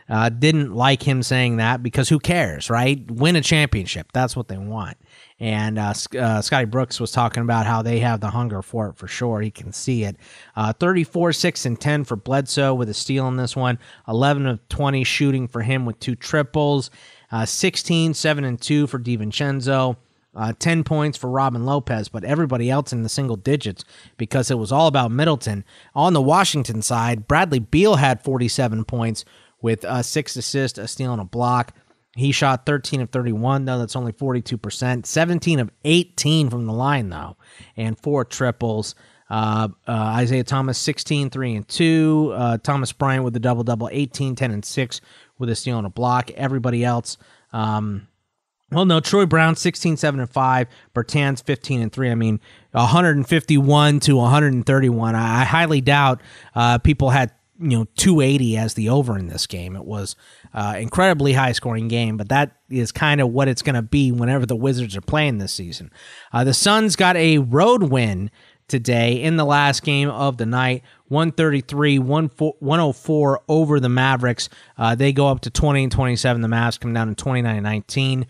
uh, 0.09 0.29
didn't 0.29 0.75
like 0.75 1.03
him 1.03 1.23
saying 1.23 1.57
that 1.57 1.83
because 1.83 2.09
who 2.09 2.19
cares, 2.19 2.71
right? 2.71 3.09
Win 3.11 3.37
a 3.37 3.41
championship. 3.41 4.13
That's 4.13 4.37
what 4.37 4.49
they 4.49 4.59
want. 4.59 4.97
And 5.39 5.79
uh, 5.79 5.93
uh, 6.19 6.41
Scotty 6.41 6.65
Brooks 6.65 6.99
was 6.99 7.13
talking 7.13 7.43
about 7.43 7.67
how 7.67 7.83
they 7.83 7.99
have 7.99 8.21
the 8.21 8.31
hunger 8.31 8.63
for 8.63 8.89
it 8.89 8.97
for 8.97 9.07
sure. 9.07 9.43
He 9.43 9.51
can 9.51 9.73
see 9.73 10.05
it. 10.05 10.17
Uh, 10.55 10.73
34, 10.73 11.35
6, 11.35 11.67
and 11.67 11.79
10 11.79 12.05
for 12.05 12.17
Bledsoe 12.17 12.73
with 12.75 12.89
a 12.89 12.95
steal 12.95 13.29
in 13.29 13.37
this 13.37 13.55
one. 13.55 13.79
11 14.09 14.47
of 14.47 14.67
20 14.71 15.05
shooting 15.05 15.47
for 15.47 15.61
him 15.61 15.85
with 15.85 16.01
two 16.01 16.15
triples. 16.15 16.91
Uh, 17.31 17.45
16, 17.45 18.15
7, 18.15 18.45
and 18.45 18.61
2 18.61 18.87
for 18.87 18.99
DiVincenzo. 18.99 19.97
Uh, 20.35 20.53
10 20.59 20.85
points 20.85 21.17
for 21.17 21.31
Robin 21.31 21.65
Lopez, 21.65 22.09
but 22.11 22.23
everybody 22.23 22.71
else 22.71 22.93
in 22.93 23.03
the 23.03 23.09
single 23.09 23.37
digits 23.37 23.85
because 24.19 24.51
it 24.51 24.59
was 24.59 24.71
all 24.71 24.87
about 24.87 25.11
Middleton. 25.11 25.65
On 25.95 26.13
the 26.13 26.21
Washington 26.21 26.83
side, 26.83 27.27
Bradley 27.27 27.59
Beal 27.59 27.97
had 27.97 28.23
47 28.23 28.85
points 28.85 29.25
with 29.63 29.85
uh, 29.85 30.03
six 30.03 30.37
assists, 30.37 30.79
a 30.79 30.87
steal, 30.87 31.13
and 31.13 31.23
a 31.23 31.25
block. 31.25 31.75
He 32.17 32.33
shot 32.33 32.65
13 32.65 33.03
of 33.03 33.11
31, 33.11 33.67
though. 33.67 33.79
That's 33.79 33.95
only 33.95 34.13
42%. 34.13 35.05
17 35.05 35.61
of 35.61 35.71
18 35.85 36.49
from 36.49 36.65
the 36.65 36.73
line, 36.73 37.11
though, 37.11 37.37
and 37.77 37.99
four 37.99 38.25
triples. 38.25 38.95
Uh, 39.29 39.69
uh, 39.87 39.93
Isaiah 39.93 40.45
Thomas, 40.45 40.79
16, 40.79 41.29
3 41.29 41.55
and 41.55 41.69
2. 41.69 42.33
Uh, 42.35 42.59
Thomas 42.59 42.93
Bryant 42.93 43.23
with 43.23 43.35
the 43.35 43.41
double 43.41 43.65
double, 43.65 43.91
18, 43.93 44.35
10 44.35 44.51
and 44.51 44.65
6 44.65 45.01
with 45.39 45.51
a 45.51 45.55
steal 45.55 45.77
and 45.77 45.87
a 45.87 45.91
block. 45.91 46.31
Everybody 46.31 46.85
else, 46.85 47.19
um, 47.53 48.09
well, 48.73 48.85
no, 48.85 48.99
Troy 48.99 49.27
Brown, 49.27 49.55
16, 49.55 49.97
7 49.97 50.19
and 50.19 50.31
5. 50.31 50.67
Bertans, 50.95 51.45
15 51.45 51.83
and 51.83 51.93
3. 51.93 52.11
I 52.11 52.15
mean, 52.15 52.41
151 52.73 54.01
to 54.01 54.17
131. 54.17 55.15
I, 55.15 55.41
I 55.43 55.45
highly 55.45 55.81
doubt 55.81 56.21
uh, 56.55 56.79
people 56.79 57.11
had 57.11 57.33
you 57.59 57.79
know 57.79 57.87
280 57.97 58.57
as 58.57 58.75
the 58.75 58.89
over 58.89 59.19
in 59.19 59.29
this 59.29 59.47
game. 59.47 59.77
It 59.77 59.85
was 59.85 60.17
uh, 60.55 60.77
incredibly 60.79 61.33
high 61.33 61.53
scoring 61.53 61.89
game, 61.89 62.17
but 62.17 62.29
that 62.29 62.57
is 62.69 62.93
kind 62.93 63.21
of 63.21 63.31
what 63.31 63.49
it's 63.49 63.63
going 63.63 63.75
to 63.75 63.83
be 63.83 64.13
whenever 64.13 64.47
the 64.47 64.57
Wizards 64.57 64.97
are 64.97 65.03
playing 65.03 65.39
this 65.39 65.53
season. 65.53 65.91
Uh, 66.33 66.45
the 66.45 66.55
Suns 66.55 66.97
got 66.97 67.17
a 67.17 67.39
road 67.39 67.85
win 67.85 68.31
today 68.69 69.23
in 69.23 69.37
the 69.37 69.45
last 69.45 69.83
game 69.83 70.11
of 70.11 70.39
the 70.39 70.47
night 70.47 70.83
133 71.09 71.99
104 71.99 73.41
over 73.49 73.81
the 73.81 73.89
Mavericks. 73.89 74.49
Uh, 74.77 74.95
they 74.95 75.13
go 75.13 75.29
up 75.29 75.41
to 75.41 75.51
20 75.51 75.85
and 75.85 75.93
27. 75.93 76.43
The 76.43 76.49
Mavs 76.49 76.81
come 76.81 76.93
down 76.93 77.09
to 77.09 77.15
29 77.15 77.57
and 77.57 77.65
19. 77.65 78.27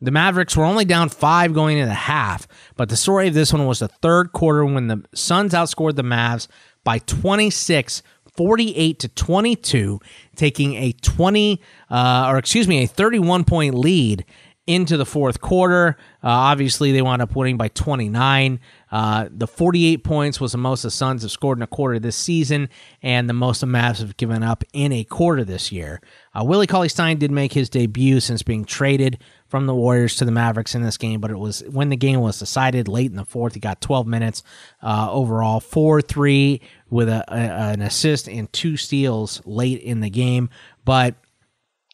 The 0.00 0.10
Mavericks 0.12 0.56
were 0.56 0.64
only 0.64 0.84
down 0.84 1.08
five 1.08 1.52
going 1.52 1.78
into 1.78 1.88
the 1.88 1.94
half, 1.94 2.46
but 2.76 2.88
the 2.88 2.96
story 2.96 3.26
of 3.26 3.34
this 3.34 3.52
one 3.52 3.66
was 3.66 3.80
the 3.80 3.88
third 3.88 4.32
quarter 4.32 4.64
when 4.64 4.86
the 4.86 5.04
Suns 5.12 5.54
outscored 5.54 5.96
the 5.96 6.02
Mavs 6.02 6.46
by 6.84 7.00
26 7.00 8.02
48 8.38 9.00
to 9.00 9.08
22, 9.08 9.98
taking 10.36 10.74
a 10.76 10.92
20 10.92 11.60
uh, 11.90 12.26
or 12.28 12.38
excuse 12.38 12.68
me, 12.68 12.84
a 12.84 12.86
31 12.86 13.42
point 13.42 13.74
lead 13.74 14.24
into 14.68 14.96
the 14.96 15.04
fourth 15.04 15.40
quarter. 15.40 15.96
Uh, 16.22 16.28
obviously, 16.28 16.92
they 16.92 17.02
wound 17.02 17.20
up 17.20 17.34
winning 17.34 17.56
by 17.56 17.66
29. 17.66 18.60
Uh, 18.92 19.28
the 19.28 19.48
48 19.48 20.04
points 20.04 20.40
was 20.40 20.52
the 20.52 20.58
most 20.58 20.82
the 20.82 20.90
Suns 20.92 21.22
have 21.22 21.32
scored 21.32 21.58
in 21.58 21.62
a 21.62 21.66
quarter 21.66 21.98
this 21.98 22.14
season, 22.14 22.68
and 23.02 23.28
the 23.28 23.34
most 23.34 23.60
the 23.60 23.66
Mavs 23.66 23.98
have 23.98 24.16
given 24.16 24.44
up 24.44 24.62
in 24.72 24.92
a 24.92 25.02
quarter 25.02 25.42
this 25.42 25.72
year. 25.72 26.00
Uh, 26.32 26.44
Willie 26.44 26.68
Cauley 26.68 26.88
Stein 26.88 27.18
did 27.18 27.32
make 27.32 27.54
his 27.54 27.68
debut 27.68 28.20
since 28.20 28.44
being 28.44 28.64
traded 28.64 29.18
from 29.48 29.66
the 29.66 29.74
Warriors 29.74 30.16
to 30.16 30.24
the 30.24 30.30
Mavericks 30.30 30.74
in 30.74 30.82
this 30.82 30.98
game, 30.98 31.20
but 31.20 31.30
it 31.30 31.38
was 31.38 31.64
when 31.70 31.88
the 31.88 31.96
game 31.96 32.20
was 32.20 32.38
decided 32.38 32.86
late 32.86 33.10
in 33.10 33.16
the 33.16 33.24
fourth. 33.24 33.54
He 33.54 33.60
got 33.60 33.80
12 33.80 34.06
minutes 34.06 34.42
uh, 34.82 35.08
overall, 35.10 35.60
4 35.60 36.02
3 36.02 36.60
with 36.90 37.08
a, 37.08 37.24
a, 37.28 37.34
an 37.72 37.82
assist 37.82 38.28
and 38.28 38.52
two 38.52 38.76
steals 38.76 39.42
late 39.44 39.80
in 39.80 40.00
the 40.00 40.10
game. 40.10 40.50
But 40.84 41.14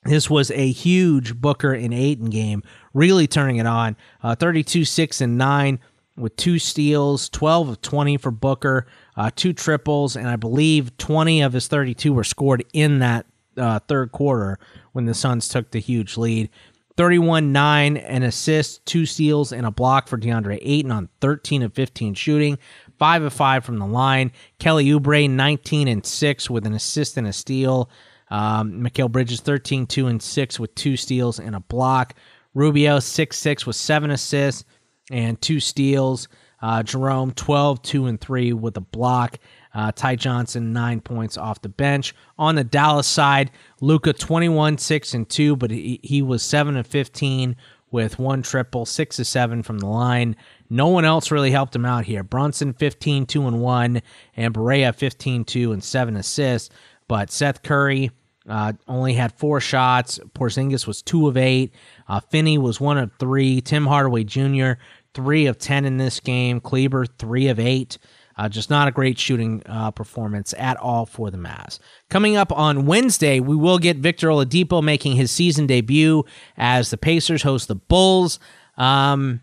this 0.04 0.28
was 0.28 0.50
a 0.50 0.70
huge 0.70 1.36
Booker 1.36 1.72
and 1.72 1.94
Ayton 1.94 2.30
game, 2.30 2.62
really 2.92 3.26
turning 3.26 3.56
it 3.56 3.66
on. 3.66 3.96
Uh, 4.22 4.34
32 4.34 4.84
6 4.84 5.20
and 5.20 5.38
9 5.38 5.78
with 6.16 6.36
two 6.36 6.58
steals, 6.58 7.28
12 7.30 7.68
of 7.70 7.82
20 7.82 8.16
for 8.18 8.30
Booker, 8.30 8.86
uh, 9.16 9.30
two 9.34 9.52
triples, 9.52 10.16
and 10.16 10.28
I 10.28 10.36
believe 10.36 10.96
20 10.98 11.42
of 11.42 11.52
his 11.52 11.66
32 11.68 12.12
were 12.12 12.24
scored 12.24 12.64
in 12.72 13.00
that 13.00 13.26
uh, 13.56 13.78
third 13.80 14.12
quarter 14.12 14.58
when 14.92 15.06
the 15.06 15.14
Suns 15.14 15.48
took 15.48 15.70
the 15.70 15.80
huge 15.80 16.16
lead. 16.16 16.50
31 16.96 17.52
9, 17.52 17.96
and 17.96 18.24
assists, 18.24 18.78
two 18.84 19.04
steals, 19.06 19.52
and 19.52 19.66
a 19.66 19.70
block 19.70 20.08
for 20.08 20.16
DeAndre 20.16 20.58
Ayton 20.62 20.92
on 20.92 21.08
13 21.20 21.62
of 21.62 21.74
15 21.74 22.14
shooting, 22.14 22.58
5 22.98 23.22
of 23.24 23.32
5 23.32 23.64
from 23.64 23.78
the 23.78 23.86
line. 23.86 24.30
Kelly 24.58 24.86
Oubre, 24.86 25.28
19 25.28 25.88
and 25.88 26.06
6 26.06 26.50
with 26.50 26.66
an 26.66 26.74
assist 26.74 27.16
and 27.16 27.26
a 27.26 27.32
steal. 27.32 27.90
Um, 28.30 28.80
Mikal 28.80 29.10
Bridges, 29.10 29.40
13 29.40 29.86
2 29.86 30.06
and 30.06 30.22
6 30.22 30.60
with 30.60 30.74
two 30.74 30.96
steals 30.96 31.38
and 31.38 31.54
a 31.56 31.60
block. 31.60 32.14
Rubio, 32.54 33.00
6 33.00 33.36
6 33.36 33.66
with 33.66 33.76
seven 33.76 34.10
assists 34.10 34.64
and 35.10 35.40
two 35.40 35.60
steals. 35.60 36.28
Uh, 36.62 36.82
Jerome, 36.82 37.32
12 37.32 37.82
2 37.82 38.06
and 38.06 38.20
3 38.20 38.52
with 38.52 38.76
a 38.76 38.80
block. 38.80 39.38
Uh, 39.74 39.90
Ty 39.92 40.16
Johnson, 40.16 40.72
nine 40.72 41.00
points 41.00 41.36
off 41.36 41.60
the 41.60 41.68
bench. 41.68 42.14
On 42.38 42.54
the 42.54 42.64
Dallas 42.64 43.06
side, 43.06 43.50
Luka 43.80 44.12
21 44.12 44.78
6 44.78 45.14
and 45.14 45.28
2, 45.28 45.56
but 45.56 45.70
he, 45.70 46.00
he 46.02 46.22
was 46.22 46.42
7 46.42 46.76
of 46.76 46.86
15 46.86 47.56
with 47.90 48.18
one 48.18 48.42
triple, 48.42 48.86
6 48.86 49.18
of 49.18 49.26
7 49.26 49.62
from 49.62 49.78
the 49.78 49.86
line. 49.86 50.36
No 50.70 50.88
one 50.88 51.04
else 51.04 51.30
really 51.30 51.50
helped 51.50 51.74
him 51.76 51.84
out 51.84 52.04
here. 52.04 52.22
Brunson, 52.22 52.72
15 52.72 53.26
2 53.26 53.46
and 53.46 53.60
1, 53.60 54.02
and 54.36 54.54
Barea, 54.54 54.94
15 54.94 55.44
2 55.44 55.72
and 55.72 55.82
7 55.82 56.16
assists. 56.16 56.70
But 57.08 57.30
Seth 57.30 57.62
Curry, 57.62 58.10
uh, 58.48 58.74
only 58.86 59.14
had 59.14 59.32
four 59.32 59.60
shots. 59.60 60.18
Porzingis 60.34 60.86
was 60.86 61.02
two 61.02 61.28
of 61.28 61.36
eight. 61.36 61.72
Uh, 62.08 62.20
Finney 62.20 62.58
was 62.58 62.80
one 62.80 62.98
of 62.98 63.10
three. 63.18 63.60
Tim 63.60 63.86
Hardaway 63.86 64.24
Jr. 64.24 64.72
three 65.14 65.46
of 65.46 65.58
ten 65.58 65.84
in 65.84 65.96
this 65.96 66.20
game. 66.20 66.60
Kleber 66.60 67.06
three 67.06 67.48
of 67.48 67.58
eight. 67.58 67.98
Uh, 68.36 68.48
just 68.48 68.70
not 68.70 68.88
a 68.88 68.92
great 68.92 69.18
shooting 69.18 69.62
uh, 69.66 69.90
performance 69.90 70.54
at 70.58 70.76
all 70.78 71.06
for 71.06 71.30
the 71.30 71.38
Mavs. 71.38 71.78
Coming 72.10 72.36
up 72.36 72.50
on 72.52 72.86
Wednesday, 72.86 73.38
we 73.40 73.54
will 73.54 73.78
get 73.78 73.98
Victor 73.98 74.28
Oladipo 74.28 74.82
making 74.82 75.16
his 75.16 75.30
season 75.30 75.66
debut 75.66 76.24
as 76.56 76.90
the 76.90 76.96
Pacers 76.96 77.42
host 77.42 77.68
the 77.68 77.76
Bulls. 77.76 78.38
Um, 78.76 79.40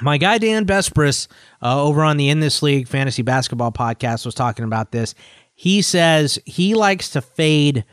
my 0.00 0.18
guy 0.18 0.38
Dan 0.38 0.66
Besbris 0.66 1.28
uh, 1.62 1.82
over 1.82 2.02
on 2.02 2.16
the 2.16 2.28
In 2.28 2.40
This 2.40 2.62
League 2.62 2.88
Fantasy 2.88 3.22
Basketball 3.22 3.72
podcast 3.72 4.24
was 4.24 4.34
talking 4.34 4.64
about 4.64 4.92
this. 4.92 5.14
He 5.54 5.82
says 5.82 6.38
he 6.44 6.74
likes 6.74 7.10
to 7.10 7.20
fade 7.20 7.84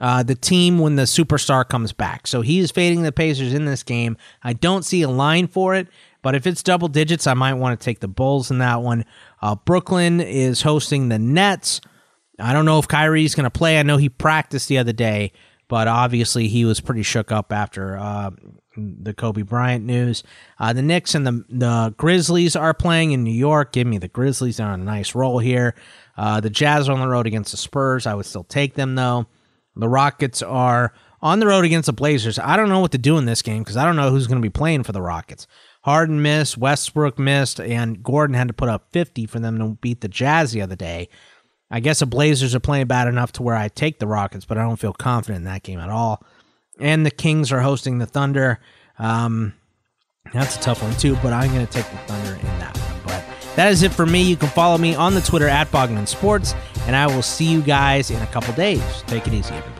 uh, 0.00 0.22
the 0.22 0.34
team 0.34 0.78
when 0.78 0.96
the 0.96 1.02
superstar 1.02 1.68
comes 1.68 1.92
back. 1.92 2.26
So 2.26 2.40
he's 2.40 2.70
fading 2.70 3.02
the 3.02 3.12
Pacers 3.12 3.52
in 3.52 3.66
this 3.66 3.82
game. 3.82 4.16
I 4.42 4.54
don't 4.54 4.84
see 4.84 5.02
a 5.02 5.10
line 5.10 5.46
for 5.46 5.74
it, 5.74 5.88
but 6.22 6.34
if 6.34 6.46
it's 6.46 6.62
double 6.62 6.88
digits, 6.88 7.26
I 7.26 7.34
might 7.34 7.54
want 7.54 7.78
to 7.78 7.84
take 7.84 8.00
the 8.00 8.08
Bulls 8.08 8.50
in 8.50 8.58
that 8.58 8.82
one. 8.82 9.04
Uh, 9.40 9.54
Brooklyn 9.54 10.20
is 10.20 10.62
hosting 10.62 11.08
the 11.08 11.18
Nets. 11.18 11.80
I 12.38 12.52
don't 12.52 12.64
know 12.64 12.78
if 12.78 12.88
Kyrie's 12.88 13.34
going 13.34 13.44
to 13.44 13.50
play. 13.50 13.78
I 13.78 13.82
know 13.82 13.96
he 13.96 14.08
practiced 14.08 14.68
the 14.68 14.78
other 14.78 14.92
day, 14.92 15.32
but 15.68 15.88
obviously 15.88 16.48
he 16.48 16.64
was 16.64 16.80
pretty 16.80 17.02
shook 17.02 17.32
up 17.32 17.52
after 17.52 17.96
uh, 17.96 18.30
the 18.76 19.14
Kobe 19.14 19.42
Bryant 19.42 19.84
news. 19.84 20.22
Uh, 20.58 20.72
the 20.72 20.82
Knicks 20.82 21.14
and 21.14 21.26
the 21.26 21.44
the 21.48 21.94
Grizzlies 21.96 22.56
are 22.56 22.74
playing 22.74 23.12
in 23.12 23.24
New 23.24 23.32
York. 23.32 23.72
Give 23.72 23.86
me 23.86 23.98
the 23.98 24.08
Grizzlies. 24.08 24.58
They're 24.58 24.66
on 24.66 24.80
a 24.80 24.84
nice 24.84 25.14
roll 25.14 25.38
here. 25.38 25.74
Uh, 26.16 26.40
the 26.40 26.50
Jazz 26.50 26.88
are 26.88 26.92
on 26.92 27.00
the 27.00 27.08
road 27.08 27.26
against 27.26 27.50
the 27.50 27.56
Spurs. 27.56 28.06
I 28.06 28.14
would 28.14 28.26
still 28.26 28.44
take 28.44 28.74
them 28.74 28.94
though. 28.94 29.26
The 29.76 29.88
Rockets 29.88 30.42
are 30.42 30.92
on 31.22 31.38
the 31.38 31.46
road 31.46 31.64
against 31.64 31.86
the 31.86 31.92
Blazers. 31.92 32.38
I 32.38 32.56
don't 32.56 32.68
know 32.68 32.80
what 32.80 32.92
to 32.92 32.98
do 32.98 33.18
in 33.18 33.24
this 33.24 33.42
game 33.42 33.62
because 33.62 33.76
I 33.76 33.84
don't 33.84 33.96
know 33.96 34.10
who's 34.10 34.26
going 34.26 34.40
to 34.40 34.46
be 34.46 34.50
playing 34.50 34.82
for 34.82 34.92
the 34.92 35.02
Rockets. 35.02 35.46
Harden 35.82 36.20
missed, 36.20 36.58
Westbrook 36.58 37.18
missed, 37.18 37.60
and 37.60 38.02
Gordon 38.02 38.34
had 38.34 38.48
to 38.48 38.54
put 38.54 38.68
up 38.68 38.88
50 38.92 39.26
for 39.26 39.40
them 39.40 39.58
to 39.58 39.78
beat 39.80 40.00
the 40.00 40.08
Jazz 40.08 40.52
the 40.52 40.62
other 40.62 40.76
day. 40.76 41.08
I 41.70 41.80
guess 41.80 42.00
the 42.00 42.06
Blazers 42.06 42.54
are 42.54 42.60
playing 42.60 42.86
bad 42.86 43.08
enough 43.08 43.32
to 43.32 43.42
where 43.42 43.54
I 43.54 43.68
take 43.68 43.98
the 43.98 44.06
Rockets, 44.06 44.44
but 44.44 44.58
I 44.58 44.62
don't 44.62 44.78
feel 44.78 44.92
confident 44.92 45.38
in 45.38 45.44
that 45.44 45.62
game 45.62 45.78
at 45.78 45.88
all. 45.88 46.22
And 46.78 47.06
the 47.06 47.10
Kings 47.10 47.52
are 47.52 47.60
hosting 47.60 47.98
the 47.98 48.06
Thunder. 48.06 48.58
Um, 48.98 49.54
that's 50.34 50.56
a 50.56 50.60
tough 50.60 50.82
one 50.82 50.94
too, 50.96 51.16
but 51.22 51.32
I'm 51.32 51.52
going 51.52 51.66
to 51.66 51.72
take 51.72 51.90
the 51.90 51.98
Thunder 51.98 52.34
in 52.34 52.58
that 52.58 52.76
one. 52.76 53.00
But 53.06 53.24
that 53.56 53.72
is 53.72 53.82
it 53.82 53.92
for 53.92 54.04
me. 54.04 54.22
You 54.22 54.36
can 54.36 54.48
follow 54.48 54.78
me 54.78 54.94
on 54.94 55.14
the 55.14 55.20
Twitter 55.20 55.48
at 55.48 55.70
Bogman 55.70 56.08
Sports, 56.08 56.54
and 56.86 56.94
I 56.94 57.06
will 57.06 57.22
see 57.22 57.46
you 57.46 57.62
guys 57.62 58.10
in 58.10 58.20
a 58.20 58.26
couple 58.26 58.52
days. 58.54 58.82
Take 59.06 59.26
it 59.26 59.32
easy, 59.32 59.54
everybody. 59.54 59.79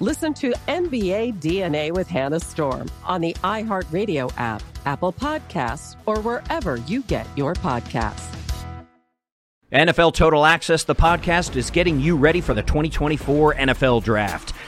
Listen 0.00 0.32
to 0.34 0.52
NBA 0.68 1.40
DNA 1.40 1.90
with 1.90 2.06
Hannah 2.06 2.38
Storm 2.38 2.88
on 3.04 3.20
the 3.20 3.32
iHeartRadio 3.42 4.32
app, 4.36 4.62
Apple 4.86 5.12
Podcasts, 5.12 5.96
or 6.06 6.20
wherever 6.20 6.76
you 6.76 7.02
get 7.02 7.26
your 7.36 7.54
podcasts. 7.54 8.32
NFL 9.72 10.14
Total 10.14 10.46
Access, 10.46 10.84
the 10.84 10.94
podcast, 10.94 11.56
is 11.56 11.70
getting 11.70 11.98
you 11.98 12.16
ready 12.16 12.40
for 12.40 12.54
the 12.54 12.62
2024 12.62 13.56
NFL 13.56 14.04
Draft. 14.04 14.54